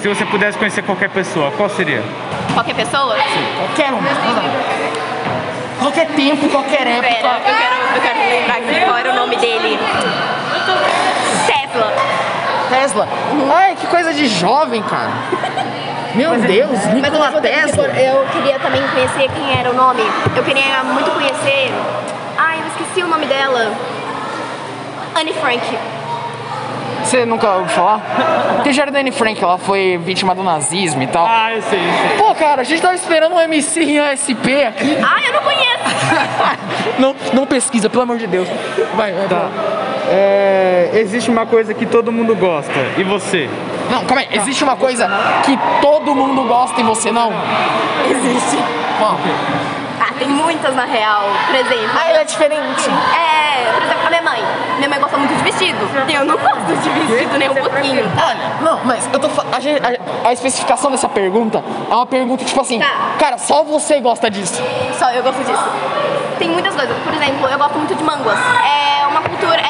Se 0.00 0.06
você 0.06 0.24
pudesse 0.26 0.56
conhecer 0.56 0.82
qualquer 0.82 1.10
pessoa, 1.10 1.50
qual 1.56 1.68
seria? 1.70 2.04
Qualquer 2.54 2.74
pessoa? 2.76 3.16
Qualquer 3.56 3.92
um. 3.92 4.00
Qualquer 5.80 6.06
tempo, 6.08 6.48
qualquer 6.50 6.84
Pera, 6.84 6.90
época. 6.90 7.08
eu 7.08 7.56
quero, 7.56 7.96
eu 7.96 8.02
quero 8.02 8.30
lembrar 8.30 8.56
aqui 8.58 8.84
qual 8.84 8.96
era 8.98 9.10
o 9.10 9.14
nome 9.16 9.36
dele. 9.36 9.78
Tesla. 11.72 11.92
Tesla. 12.68 13.08
Ai, 13.52 13.76
que 13.76 13.86
coisa 13.86 14.12
de 14.12 14.26
jovem, 14.26 14.82
cara. 14.82 15.10
Meu 16.14 16.36
Deus, 16.38 16.70
Mas 16.70 16.86
ao 16.86 16.94
Nikola 16.94 17.26
mesmo 17.26 17.40
tempo, 17.40 17.66
Tesla. 17.66 17.86
eu 17.86 18.26
queria 18.32 18.58
também 18.58 18.82
conhecer 18.88 19.30
quem 19.30 19.58
era 19.58 19.70
o 19.70 19.74
nome. 19.74 20.02
Eu 20.36 20.42
queria 20.42 20.82
muito 20.82 21.10
conhecer. 21.12 21.72
Ai, 22.36 22.58
eu 22.60 22.66
esqueci 22.66 23.02
o 23.02 23.08
nome 23.08 23.26
dela. 23.26 23.72
Anne 25.14 25.32
Frank. 25.34 25.78
Você 27.04 27.24
nunca 27.24 27.48
ouviu 27.50 27.68
falar? 27.68 28.00
Porque 28.56 28.72
já 28.72 28.82
era 28.82 28.90
da 28.90 28.98
Anne 29.00 29.10
Frank, 29.10 29.42
ela 29.42 29.58
foi 29.58 29.98
vítima 30.04 30.34
do 30.34 30.42
nazismo 30.42 31.02
e 31.02 31.06
tal. 31.06 31.26
Ah, 31.26 31.52
eu 31.54 31.62
sei, 31.62 31.78
eu 31.78 31.92
sei. 31.92 32.18
Pô, 32.18 32.34
cara, 32.34 32.60
a 32.60 32.64
gente 32.64 32.82
tava 32.82 32.94
esperando 32.94 33.34
um 33.34 33.40
MC 33.40 33.80
em 33.82 33.98
ASP 33.98 34.64
aqui. 34.64 34.98
Ai, 35.02 35.28
eu 35.28 35.32
não 35.32 35.42
conheço. 35.42 35.70
não, 36.98 37.16
não 37.32 37.46
pesquisa, 37.46 37.88
pelo 37.88 38.02
amor 38.02 38.18
de 38.18 38.26
Deus. 38.26 38.48
Vai, 38.94 39.12
vai. 39.12 39.28
Tá. 39.28 39.36
vai. 39.36 39.79
É, 40.12 40.90
existe 40.94 41.30
uma 41.30 41.46
coisa 41.46 41.72
que 41.72 41.86
todo 41.86 42.10
mundo 42.10 42.34
gosta, 42.34 42.72
e 42.98 43.04
você? 43.04 43.48
Não, 43.90 44.04
calma 44.04 44.22
aí. 44.22 44.28
Existe 44.32 44.64
uma 44.64 44.74
coisa 44.76 45.08
que 45.44 45.56
todo 45.80 46.14
mundo 46.16 46.42
gosta 46.48 46.80
e 46.80 46.82
você 46.84 47.12
não? 47.12 47.32
Existe. 48.10 48.56
Qual? 48.98 49.16
Ah, 50.00 50.12
tem 50.18 50.28
muitas 50.28 50.74
na 50.74 50.84
real. 50.84 51.22
Por 51.46 51.54
exemplo. 51.54 51.90
Ah, 51.96 52.10
ele 52.10 52.18
é 52.18 52.24
diferente. 52.24 52.90
É, 52.90 53.72
por 53.72 53.82
exemplo, 53.84 54.06
a 54.06 54.10
minha 54.10 54.22
mãe. 54.22 54.42
Minha 54.78 54.88
mãe 54.88 54.98
gosta 55.00 55.16
muito 55.16 55.34
de 55.34 55.42
vestido. 55.44 55.78
Eu 56.12 56.24
não 56.24 56.36
gosto 56.36 56.82
de 56.82 56.90
vestido 56.90 57.38
nem 57.38 57.48
um 57.50 57.54
pouquinho. 57.54 58.04
Olha, 58.16 58.52
não, 58.62 58.80
mas 58.84 59.08
eu 59.12 59.18
tô 59.20 59.28
a, 59.28 59.56
a- 59.56 60.28
a 60.28 60.32
especificação 60.32 60.90
dessa 60.90 61.08
pergunta 61.08 61.62
é 61.90 61.94
uma 61.94 62.06
pergunta 62.06 62.44
tipo 62.44 62.60
assim, 62.60 62.80
Tá. 62.80 62.90
cara, 63.18 63.38
só 63.38 63.62
você 63.62 64.00
gosta 64.00 64.28
disso. 64.30 64.60
Só 64.98 65.10
eu 65.12 65.22
gosto 65.22 65.38
disso. 65.44 65.64
Tem 66.38 66.48
muitas 66.48 66.74
coisas. 66.74 66.96
Por 67.04 67.14
exemplo, 67.14 67.46
eu 67.48 67.58
gosto 67.58 67.78
muito 67.78 67.94
de 67.94 68.02
manguas. 68.02 68.38
É 68.64 69.06
uma 69.06 69.20
cultura, 69.22 69.60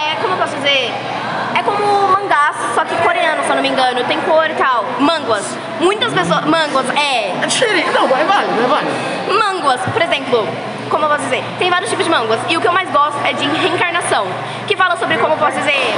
é 0.71 1.63
como? 1.65 1.79
É 1.79 2.21
mangás, 2.21 2.57
só 2.75 2.85
que 2.85 2.97
coreano, 2.97 3.43
se 3.43 3.51
eu 3.51 3.57
não 3.57 3.63
me 3.63 3.69
engano, 3.69 4.05
tem 4.05 4.21
cor 4.21 4.49
e 4.49 4.55
tal. 4.55 4.85
Mânguas. 4.99 5.57
Muitas 5.81 6.13
pessoas. 6.13 6.45
Mânguas, 6.45 6.87
é. 6.91 7.31
É 7.43 7.47
diferente. 7.47 7.91
Não, 7.91 8.05
é 8.05 8.25
válido, 8.25 8.63
é 8.63 8.67
válido. 8.67 9.39
Mânguas, 9.39 9.81
por 9.93 10.03
exemplo, 10.03 10.47
como 10.89 11.05
eu 11.05 11.09
posso 11.09 11.23
dizer, 11.25 11.45
tem 11.59 11.71
vários 11.71 11.91
tipos 11.91 12.05
de 12.05 12.11
mânguas. 12.11 12.41
E 12.49 12.57
o 12.57 12.61
que 12.61 12.69
eu 12.69 12.73
mais 12.73 12.91
gosto 12.91 13.19
é 13.25 13.33
de 13.33 13.47
reencarnação. 13.47 14.27
Que 14.67 14.77
fala 14.77 14.97
sobre 14.97 15.19
como 15.19 15.35
eu 15.35 15.39
posso 15.39 15.57
dizer. 15.59 15.95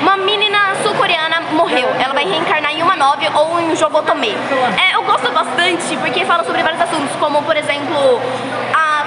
Uma 0.00 0.16
menina 0.16 0.74
sul-coreana 0.82 1.40
morreu. 1.52 1.88
Ela 1.98 2.14
vai 2.14 2.24
reencarnar 2.24 2.72
em 2.72 2.82
uma 2.82 2.96
nove 2.96 3.28
ou 3.34 3.58
em 3.60 3.70
um 3.70 3.76
jogo 3.76 3.98
Otome. 3.98 4.36
É, 4.76 4.94
eu 4.94 5.02
gosto 5.02 5.30
bastante 5.32 5.96
porque 5.96 6.24
fala 6.24 6.44
sobre 6.44 6.62
vários 6.62 6.80
assuntos, 6.80 7.14
como 7.18 7.42
por 7.42 7.56
exemplo, 7.56 8.20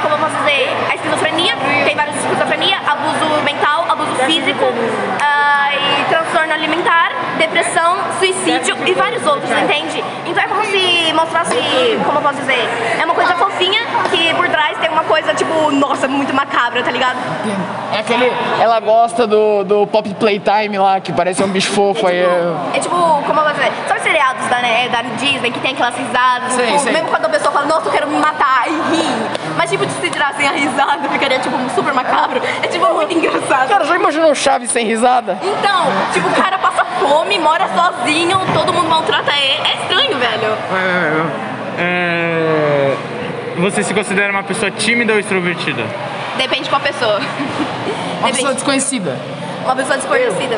como 0.02 0.16
eu 0.16 0.20
posso 0.20 0.36
dizer, 0.38 0.70
a 0.90 0.96
esquizofrenia, 0.96 1.56
tem 1.86 1.96
vários 1.96 2.16
esquizofrenia, 2.18 2.78
abuso 2.86 3.44
mental, 3.44 3.86
abuso 3.90 4.16
físico, 4.26 4.66
ah, 5.22 5.70
e 5.74 6.06
transtorno 6.10 6.54
alimentar, 6.54 7.12
depressão, 7.38 7.98
suicídio 8.20 8.78
e 8.86 8.94
vários 8.94 9.26
outros, 9.26 9.50
entende? 9.52 10.04
Então 10.26 10.44
é 10.44 10.48
como 10.48 10.64
se 10.66 11.14
mostrasse, 11.14 11.56
como 12.06 12.18
eu 12.18 12.22
posso 12.22 12.40
dizer, 12.40 12.68
é 13.00 13.06
uma 13.06 13.14
coisa 13.14 13.36
fofinha 13.36 13.79
que 14.10 14.34
por 14.36 14.48
trás 14.50 14.78
tem 14.78 14.90
uma 14.90 15.04
coisa 15.04 15.34
tipo, 15.34 15.72
nossa, 15.72 16.08
muito 16.08 16.34
macabra, 16.34 16.82
tá 16.84 16.92
ligado? 16.92 17.18
É 17.94 18.00
aquele. 18.00 18.32
Ela 18.60 18.80
gosta 18.80 19.26
do, 19.28 19.64
do 19.64 19.88
Pop 19.88 20.08
Playtime 20.16 20.78
lá, 20.78 21.00
que 21.00 21.12
parece 21.12 21.44
um 21.44 21.48
bicho 21.50 21.72
fofo 21.72 22.08
aí. 22.08 22.18
é- 22.20 22.54
É 22.76 22.80
tipo, 22.80 22.96
como 22.96 23.40
eu 23.40 23.44
vou 23.44 23.54
dizer, 23.54 23.72
sabe 23.88 24.00
os 24.00 24.04
seriados 24.04 24.46
da, 24.48 24.58
né, 24.62 24.90
da 24.90 25.02
Disney 25.02 25.52
que 25.52 25.60
tem 25.60 25.72
aquelas 25.72 25.96
risadas? 25.98 26.54
Sei, 26.54 26.66
tipo, 26.68 26.80
sei. 26.80 26.94
Mesmo 26.94 27.10
quando 27.10 27.26
a 27.26 27.30
pessoa 27.30 27.52
fala, 27.52 27.66
nossa, 27.66 27.88
eu 27.88 27.92
quero 27.92 28.08
me 28.08 28.18
matar 28.20 28.66
e 28.68 28.96
rir. 28.96 29.16
Mas 29.58 29.70
tipo, 29.70 29.86
de 29.86 29.92
se 29.94 30.10
tirassem 30.10 30.48
a 30.48 30.52
risada, 30.52 31.10
ficaria 31.10 31.40
tipo 31.40 31.58
super 31.76 31.94
macabro. 31.94 32.42
É 32.64 32.68
tipo 32.68 32.86
muito 32.94 33.14
engraçado. 33.14 33.68
Cara, 33.70 33.84
já 33.86 33.96
imaginou 33.96 34.34
Chaves 34.36 34.72
sem 34.72 34.86
risada? 34.86 35.38
Então, 35.42 35.86
tipo, 36.14 36.28
o 36.30 36.34
cara 36.42 36.58
passa 36.60 36.86
fome, 37.00 37.38
mora 37.40 37.68
sozinho, 37.76 38.40
todo 38.54 38.72
mundo 38.74 38.88
maltrata 38.90 39.32
ele. 39.32 39.68
É 39.68 39.74
estranho, 39.82 40.18
velho. 40.18 40.58
É, 41.78 41.80
Você 43.60 43.84
se 43.84 43.94
considera 43.94 44.32
uma 44.32 44.44
pessoa 44.44 44.72
tímida 44.72 45.12
ou 45.12 45.20
extrovertida? 45.20 45.84
Depende 46.38 46.70
qual 46.70 46.80
pessoa. 46.80 47.20
Uma 47.20 48.28
pessoa 48.30 48.32
Depende. 48.32 48.54
desconhecida. 48.54 49.18
Uma 49.66 49.76
pessoa 49.76 49.98
desconhecida. 49.98 50.58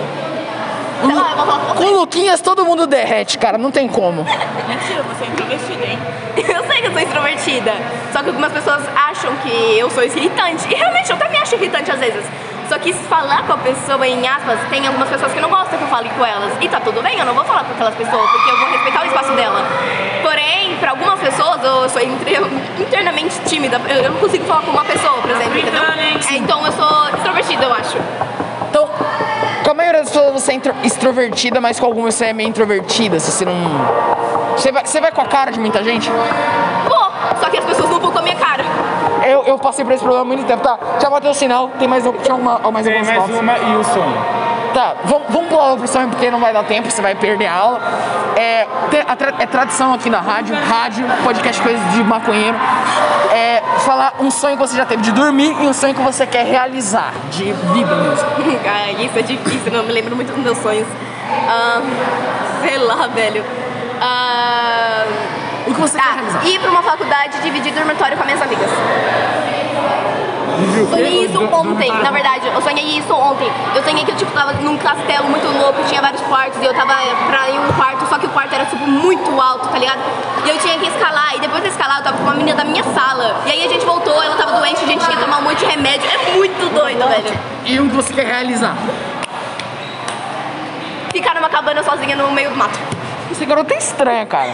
Sei 1.03 1.15
lá, 1.15 1.31
eu 1.31 1.37
vou 1.37 1.45
falar. 1.47 1.73
Com 1.73 1.83
o 1.83 1.99
Luquinhas 2.01 2.41
todo 2.41 2.63
mundo 2.63 2.85
derrete, 2.85 3.39
cara, 3.39 3.57
não 3.57 3.71
tem 3.71 3.87
como. 3.87 4.23
Mentira, 4.23 5.01
você 5.01 5.23
é 5.23 5.27
introvertida, 5.27 5.85
hein? 5.85 5.99
Eu 6.37 6.63
sei 6.65 6.81
que 6.81 6.87
eu 6.87 6.91
sou 6.91 7.01
extrovertida, 7.01 7.73
só 8.13 8.23
que 8.23 8.29
algumas 8.29 8.51
pessoas 8.53 8.81
acham 8.95 9.35
que 9.43 9.77
eu 9.77 9.89
sou 9.89 10.03
irritante. 10.03 10.65
E 10.71 10.75
realmente 10.75 11.11
eu 11.11 11.17
também 11.17 11.41
acho 11.41 11.55
irritante 11.55 11.91
às 11.91 11.99
vezes. 11.99 12.23
Só 12.69 12.77
que 12.79 12.93
se 12.93 13.03
falar 13.03 13.45
com 13.45 13.53
a 13.53 13.57
pessoa, 13.57 14.07
em 14.07 14.25
aspas, 14.25 14.57
tem 14.69 14.87
algumas 14.87 15.09
pessoas 15.09 15.33
que 15.33 15.41
não 15.41 15.49
gostam 15.49 15.77
que 15.77 15.83
eu 15.83 15.89
fale 15.89 16.09
com 16.09 16.25
elas. 16.25 16.53
E 16.61 16.69
tá 16.69 16.79
tudo 16.79 17.01
bem, 17.03 17.19
eu 17.19 17.25
não 17.25 17.33
vou 17.33 17.43
falar 17.43 17.65
com 17.65 17.73
aquelas 17.73 17.95
pessoas, 17.95 18.29
porque 18.31 18.49
eu 18.49 18.57
vou 18.57 18.69
respeitar 18.71 19.01
o 19.03 19.05
espaço 19.07 19.33
dela. 19.33 19.61
Pra 20.81 20.89
algumas 20.91 21.19
pessoas, 21.19 21.63
eu 21.63 21.87
sou 21.89 22.01
entre- 22.01 22.37
internamente 22.79 23.39
tímida. 23.45 23.79
Eu 23.87 24.11
não 24.11 24.19
consigo 24.19 24.43
falar 24.45 24.61
com 24.63 24.71
uma 24.71 24.83
pessoa, 24.83 25.13
por 25.21 25.29
exemplo, 25.31 25.57
entendeu? 25.59 25.81
É, 26.29 26.35
então 26.37 26.65
eu 26.65 26.71
sou 26.73 27.09
extrovertida, 27.15 27.63
eu 27.63 27.73
acho. 27.73 27.97
Então, 28.69 28.89
com 29.63 29.71
a 29.71 29.73
maioria 29.73 30.01
das 30.01 30.09
pessoas 30.11 30.33
você 30.33 30.53
é 30.53 30.61
extrovertida, 30.83 31.61
mas 31.61 31.79
com 31.79 31.85
algumas 31.85 32.15
você 32.15 32.25
é 32.25 32.33
meio 32.33 32.49
introvertida, 32.49 33.19
se 33.19 33.31
você 33.31 33.45
não. 33.45 33.53
Você 34.57 34.71
vai, 34.71 34.83
você 34.85 34.99
vai 34.99 35.11
com 35.11 35.21
a 35.21 35.25
cara 35.25 35.51
de 35.51 35.59
muita 35.59 35.83
gente? 35.83 36.09
Pô, 36.09 36.95
só 37.39 37.49
que 37.49 37.57
as 37.57 37.65
pessoas 37.65 37.89
não 37.89 37.99
vão 37.99 38.11
com 38.11 38.19
a 38.19 38.21
minha 38.23 38.35
cara. 38.35 38.63
Eu, 39.25 39.43
eu 39.43 39.59
passei 39.59 39.85
por 39.85 39.93
esse 39.93 40.01
problema 40.01 40.23
há 40.23 40.27
muito 40.27 40.45
tempo. 40.45 40.63
Tá, 40.63 40.77
já 40.99 41.09
bateu 41.09 41.29
o 41.29 41.33
sinal, 41.33 41.69
tem 41.77 41.87
mais, 41.87 42.05
um- 42.07 42.13
tinha 42.13 42.33
uma, 42.35 42.59
mais 42.71 42.85
Tem 42.87 42.97
algumas 42.97 43.27
mais 43.29 43.39
uma 43.39 43.57
e 43.57 43.75
o 43.75 43.83
sonho. 43.83 44.40
Tá, 44.73 44.95
vamos, 45.03 45.23
vamos 45.29 45.49
pular 45.49 45.75
pro 45.75 45.87
sonho 45.87 46.07
porque 46.09 46.31
não 46.31 46.39
vai 46.39 46.53
dar 46.53 46.63
tempo, 46.63 46.89
você 46.89 47.01
vai 47.01 47.13
perder 47.15 47.47
a 47.47 47.53
aula. 47.53 47.81
É, 48.37 48.65
tra- 49.17 49.33
é 49.39 49.45
tradição 49.45 49.93
aqui 49.93 50.09
na 50.09 50.19
rádio, 50.21 50.55
rádio, 50.55 51.05
podcast 51.23 51.61
coisa 51.61 51.83
de 51.89 52.03
maconheiro. 52.03 52.57
É 53.33 53.61
falar 53.79 54.13
um 54.19 54.31
sonho 54.31 54.55
que 54.55 54.61
você 54.61 54.77
já 54.77 54.85
teve 54.85 55.01
de 55.01 55.11
dormir 55.11 55.55
e 55.61 55.67
um 55.67 55.73
sonho 55.73 55.93
que 55.93 56.01
você 56.01 56.25
quer 56.25 56.45
realizar, 56.45 57.13
de 57.31 57.51
vida 57.51 57.95
mesmo. 57.95 58.27
Ah, 58.65 58.91
isso 58.91 59.17
é 59.19 59.21
difícil, 59.21 59.71
não 59.71 59.83
me 59.83 59.91
lembro 59.91 60.15
muito 60.15 60.31
dos 60.33 60.43
meus 60.43 60.57
sonhos. 60.59 60.87
Ah, 61.49 61.81
sei 62.65 62.77
lá, 62.77 63.07
velho. 63.07 63.43
Ah, 64.01 65.03
O 65.67 65.73
que 65.73 65.79
você 65.81 65.97
quer 65.97 66.03
tá, 66.03 66.13
realizar? 66.13 66.45
ir 66.47 66.59
pra 66.59 66.69
uma 66.71 66.81
faculdade 66.81 67.37
e 67.37 67.41
dividir 67.41 67.73
dormitório 67.73 68.15
com 68.17 68.23
as 68.23 68.25
minhas 68.27 68.41
amigas. 68.41 68.69
Sonhei 70.89 71.25
isso 71.25 71.39
ontem, 71.39 71.91
na 71.91 72.11
verdade, 72.11 72.47
eu 72.47 72.61
sonhei 72.61 72.97
isso 72.97 73.13
ontem. 73.13 73.49
Eu 73.75 73.83
sonhei 73.83 74.03
que 74.05 74.11
eu 74.11 74.15
tipo, 74.15 74.31
tava 74.31 74.53
num 74.53 74.77
castelo 74.77 75.29
muito 75.29 75.47
louco, 75.57 75.83
tinha 75.87 76.01
vários 76.01 76.21
quartos, 76.21 76.61
e 76.61 76.65
eu 76.65 76.73
tava 76.73 76.93
pra 77.27 77.49
ir 77.49 77.59
um 77.59 77.73
quarto, 77.73 78.07
só 78.07 78.17
que 78.17 78.25
o 78.25 78.29
quarto 78.29 78.53
era 78.53 78.65
tipo 78.65 78.85
muito 78.87 79.41
alto, 79.41 79.67
tá 79.69 79.77
ligado? 79.77 79.99
E 80.45 80.49
eu 80.49 80.57
tinha 80.59 80.77
que 80.77 80.87
escalar, 80.87 81.35
e 81.35 81.39
depois 81.39 81.63
de 81.63 81.69
escalar 81.69 81.97
eu 81.97 82.03
tava 82.03 82.17
com 82.17 82.23
uma 82.23 82.33
menina 82.33 82.55
da 82.55 82.63
minha 82.63 82.83
sala. 82.83 83.41
E 83.45 83.51
aí 83.51 83.65
a 83.65 83.69
gente 83.69 83.85
voltou, 83.85 84.21
ela 84.21 84.35
tava 84.35 84.59
doente, 84.59 84.83
a 84.83 84.87
gente 84.87 85.03
tinha 85.03 85.17
que 85.17 85.23
tomar 85.23 85.39
um 85.39 85.43
monte 85.43 85.59
de 85.59 85.65
remédio. 85.65 86.09
É 86.09 86.35
muito 86.35 86.73
doido, 86.73 87.07
velho. 87.07 87.39
E 87.65 87.79
um 87.79 87.89
que 87.89 87.95
você 87.95 88.13
quer 88.13 88.25
realizar? 88.25 88.75
Ficar 91.11 91.35
numa 91.35 91.49
cabana 91.49 91.83
sozinha 91.83 92.15
no 92.15 92.31
meio 92.31 92.49
do 92.49 92.55
mato. 92.55 92.79
Esse 93.41 93.47
garoto 93.49 93.73
é 93.73 93.77
estranha, 93.77 94.23
cara. 94.27 94.51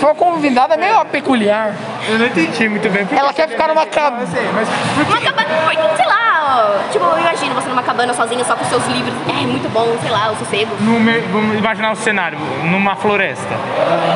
Foi 0.00 0.14
convidada 0.14 0.76
meio 0.76 1.04
peculiar. 1.06 1.74
Eu 2.08 2.16
não 2.16 2.26
entendi 2.26 2.68
muito 2.68 2.88
bem. 2.88 3.04
porque 3.04 3.18
Ela 3.20 3.32
quer 3.32 3.48
ficar 3.48 3.66
numa 3.66 3.84
deveria- 3.84 4.02
cab- 4.10 4.20
Eu 4.20 4.26
sei, 4.28 4.48
mas 4.54 4.68
por 4.94 5.04
Uma 5.08 5.18
que? 5.18 5.24
cabana, 5.26 5.48
porque, 5.64 5.96
sei 5.96 6.06
lá, 6.06 6.60
ó, 6.86 6.92
tipo, 6.92 7.04
eu 7.04 7.18
imagino 7.18 7.54
você 7.56 7.68
numa 7.68 7.82
cabana 7.82 8.14
sozinha 8.14 8.44
só 8.44 8.54
com 8.54 8.64
seus 8.66 8.86
livros. 8.86 9.12
É 9.28 9.32
muito 9.46 9.68
bom, 9.72 9.96
sei 10.00 10.12
lá, 10.12 10.30
o 10.30 10.36
sossego. 10.36 10.70
No 10.78 11.00
vamos 11.32 11.58
imaginar 11.58 11.90
o 11.90 11.96
cenário, 11.96 12.38
numa 12.70 12.94
floresta. 12.94 13.52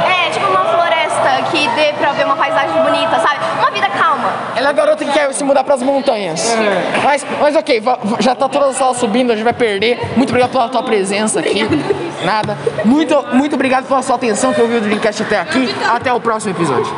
É, 0.09 0.31
tipo 0.31 0.47
uma 0.47 0.65
floresta 0.65 1.43
que 1.51 1.67
dê 1.71 1.93
pra 1.95 2.13
ver 2.13 2.25
uma 2.25 2.37
paisagem 2.37 2.81
bonita, 2.81 3.19
sabe? 3.19 3.41
Uma 3.59 3.71
vida 3.73 3.89
calma. 3.89 4.31
Ela 4.55 4.69
é 4.69 4.71
a 4.71 4.73
garota 4.73 5.05
que 5.05 5.11
quer 5.11 5.33
se 5.33 5.43
mudar 5.43 5.65
pras 5.65 5.83
montanhas. 5.83 6.57
Mas, 7.03 7.27
mas 7.41 7.57
ok, 7.57 7.83
já 8.21 8.37
tá 8.37 8.49
toda 8.49 8.67
a 8.69 8.73
sala 8.73 8.95
subindo, 8.95 9.33
a 9.33 9.35
gente 9.35 9.43
vai 9.45 9.53
perder. 9.53 9.99
Muito 10.15 10.29
obrigado 10.31 10.53
pela 10.53 10.69
tua 10.69 10.85
presença 10.85 11.41
aqui. 11.41 11.67
Nada. 12.25 12.57
Muito, 12.85 13.23
muito 13.33 13.55
obrigado 13.55 13.87
pela 13.87 14.03
sua 14.03 14.17
atenção 14.17 14.53
que 14.53 14.61
ouviu 14.61 14.79
o 14.79 14.81
Dreamcast 14.81 15.23
até 15.23 15.39
aqui. 15.39 15.69
Até 15.89 16.13
o 16.13 16.21
próximo 16.21 16.53
episódio. 16.53 16.87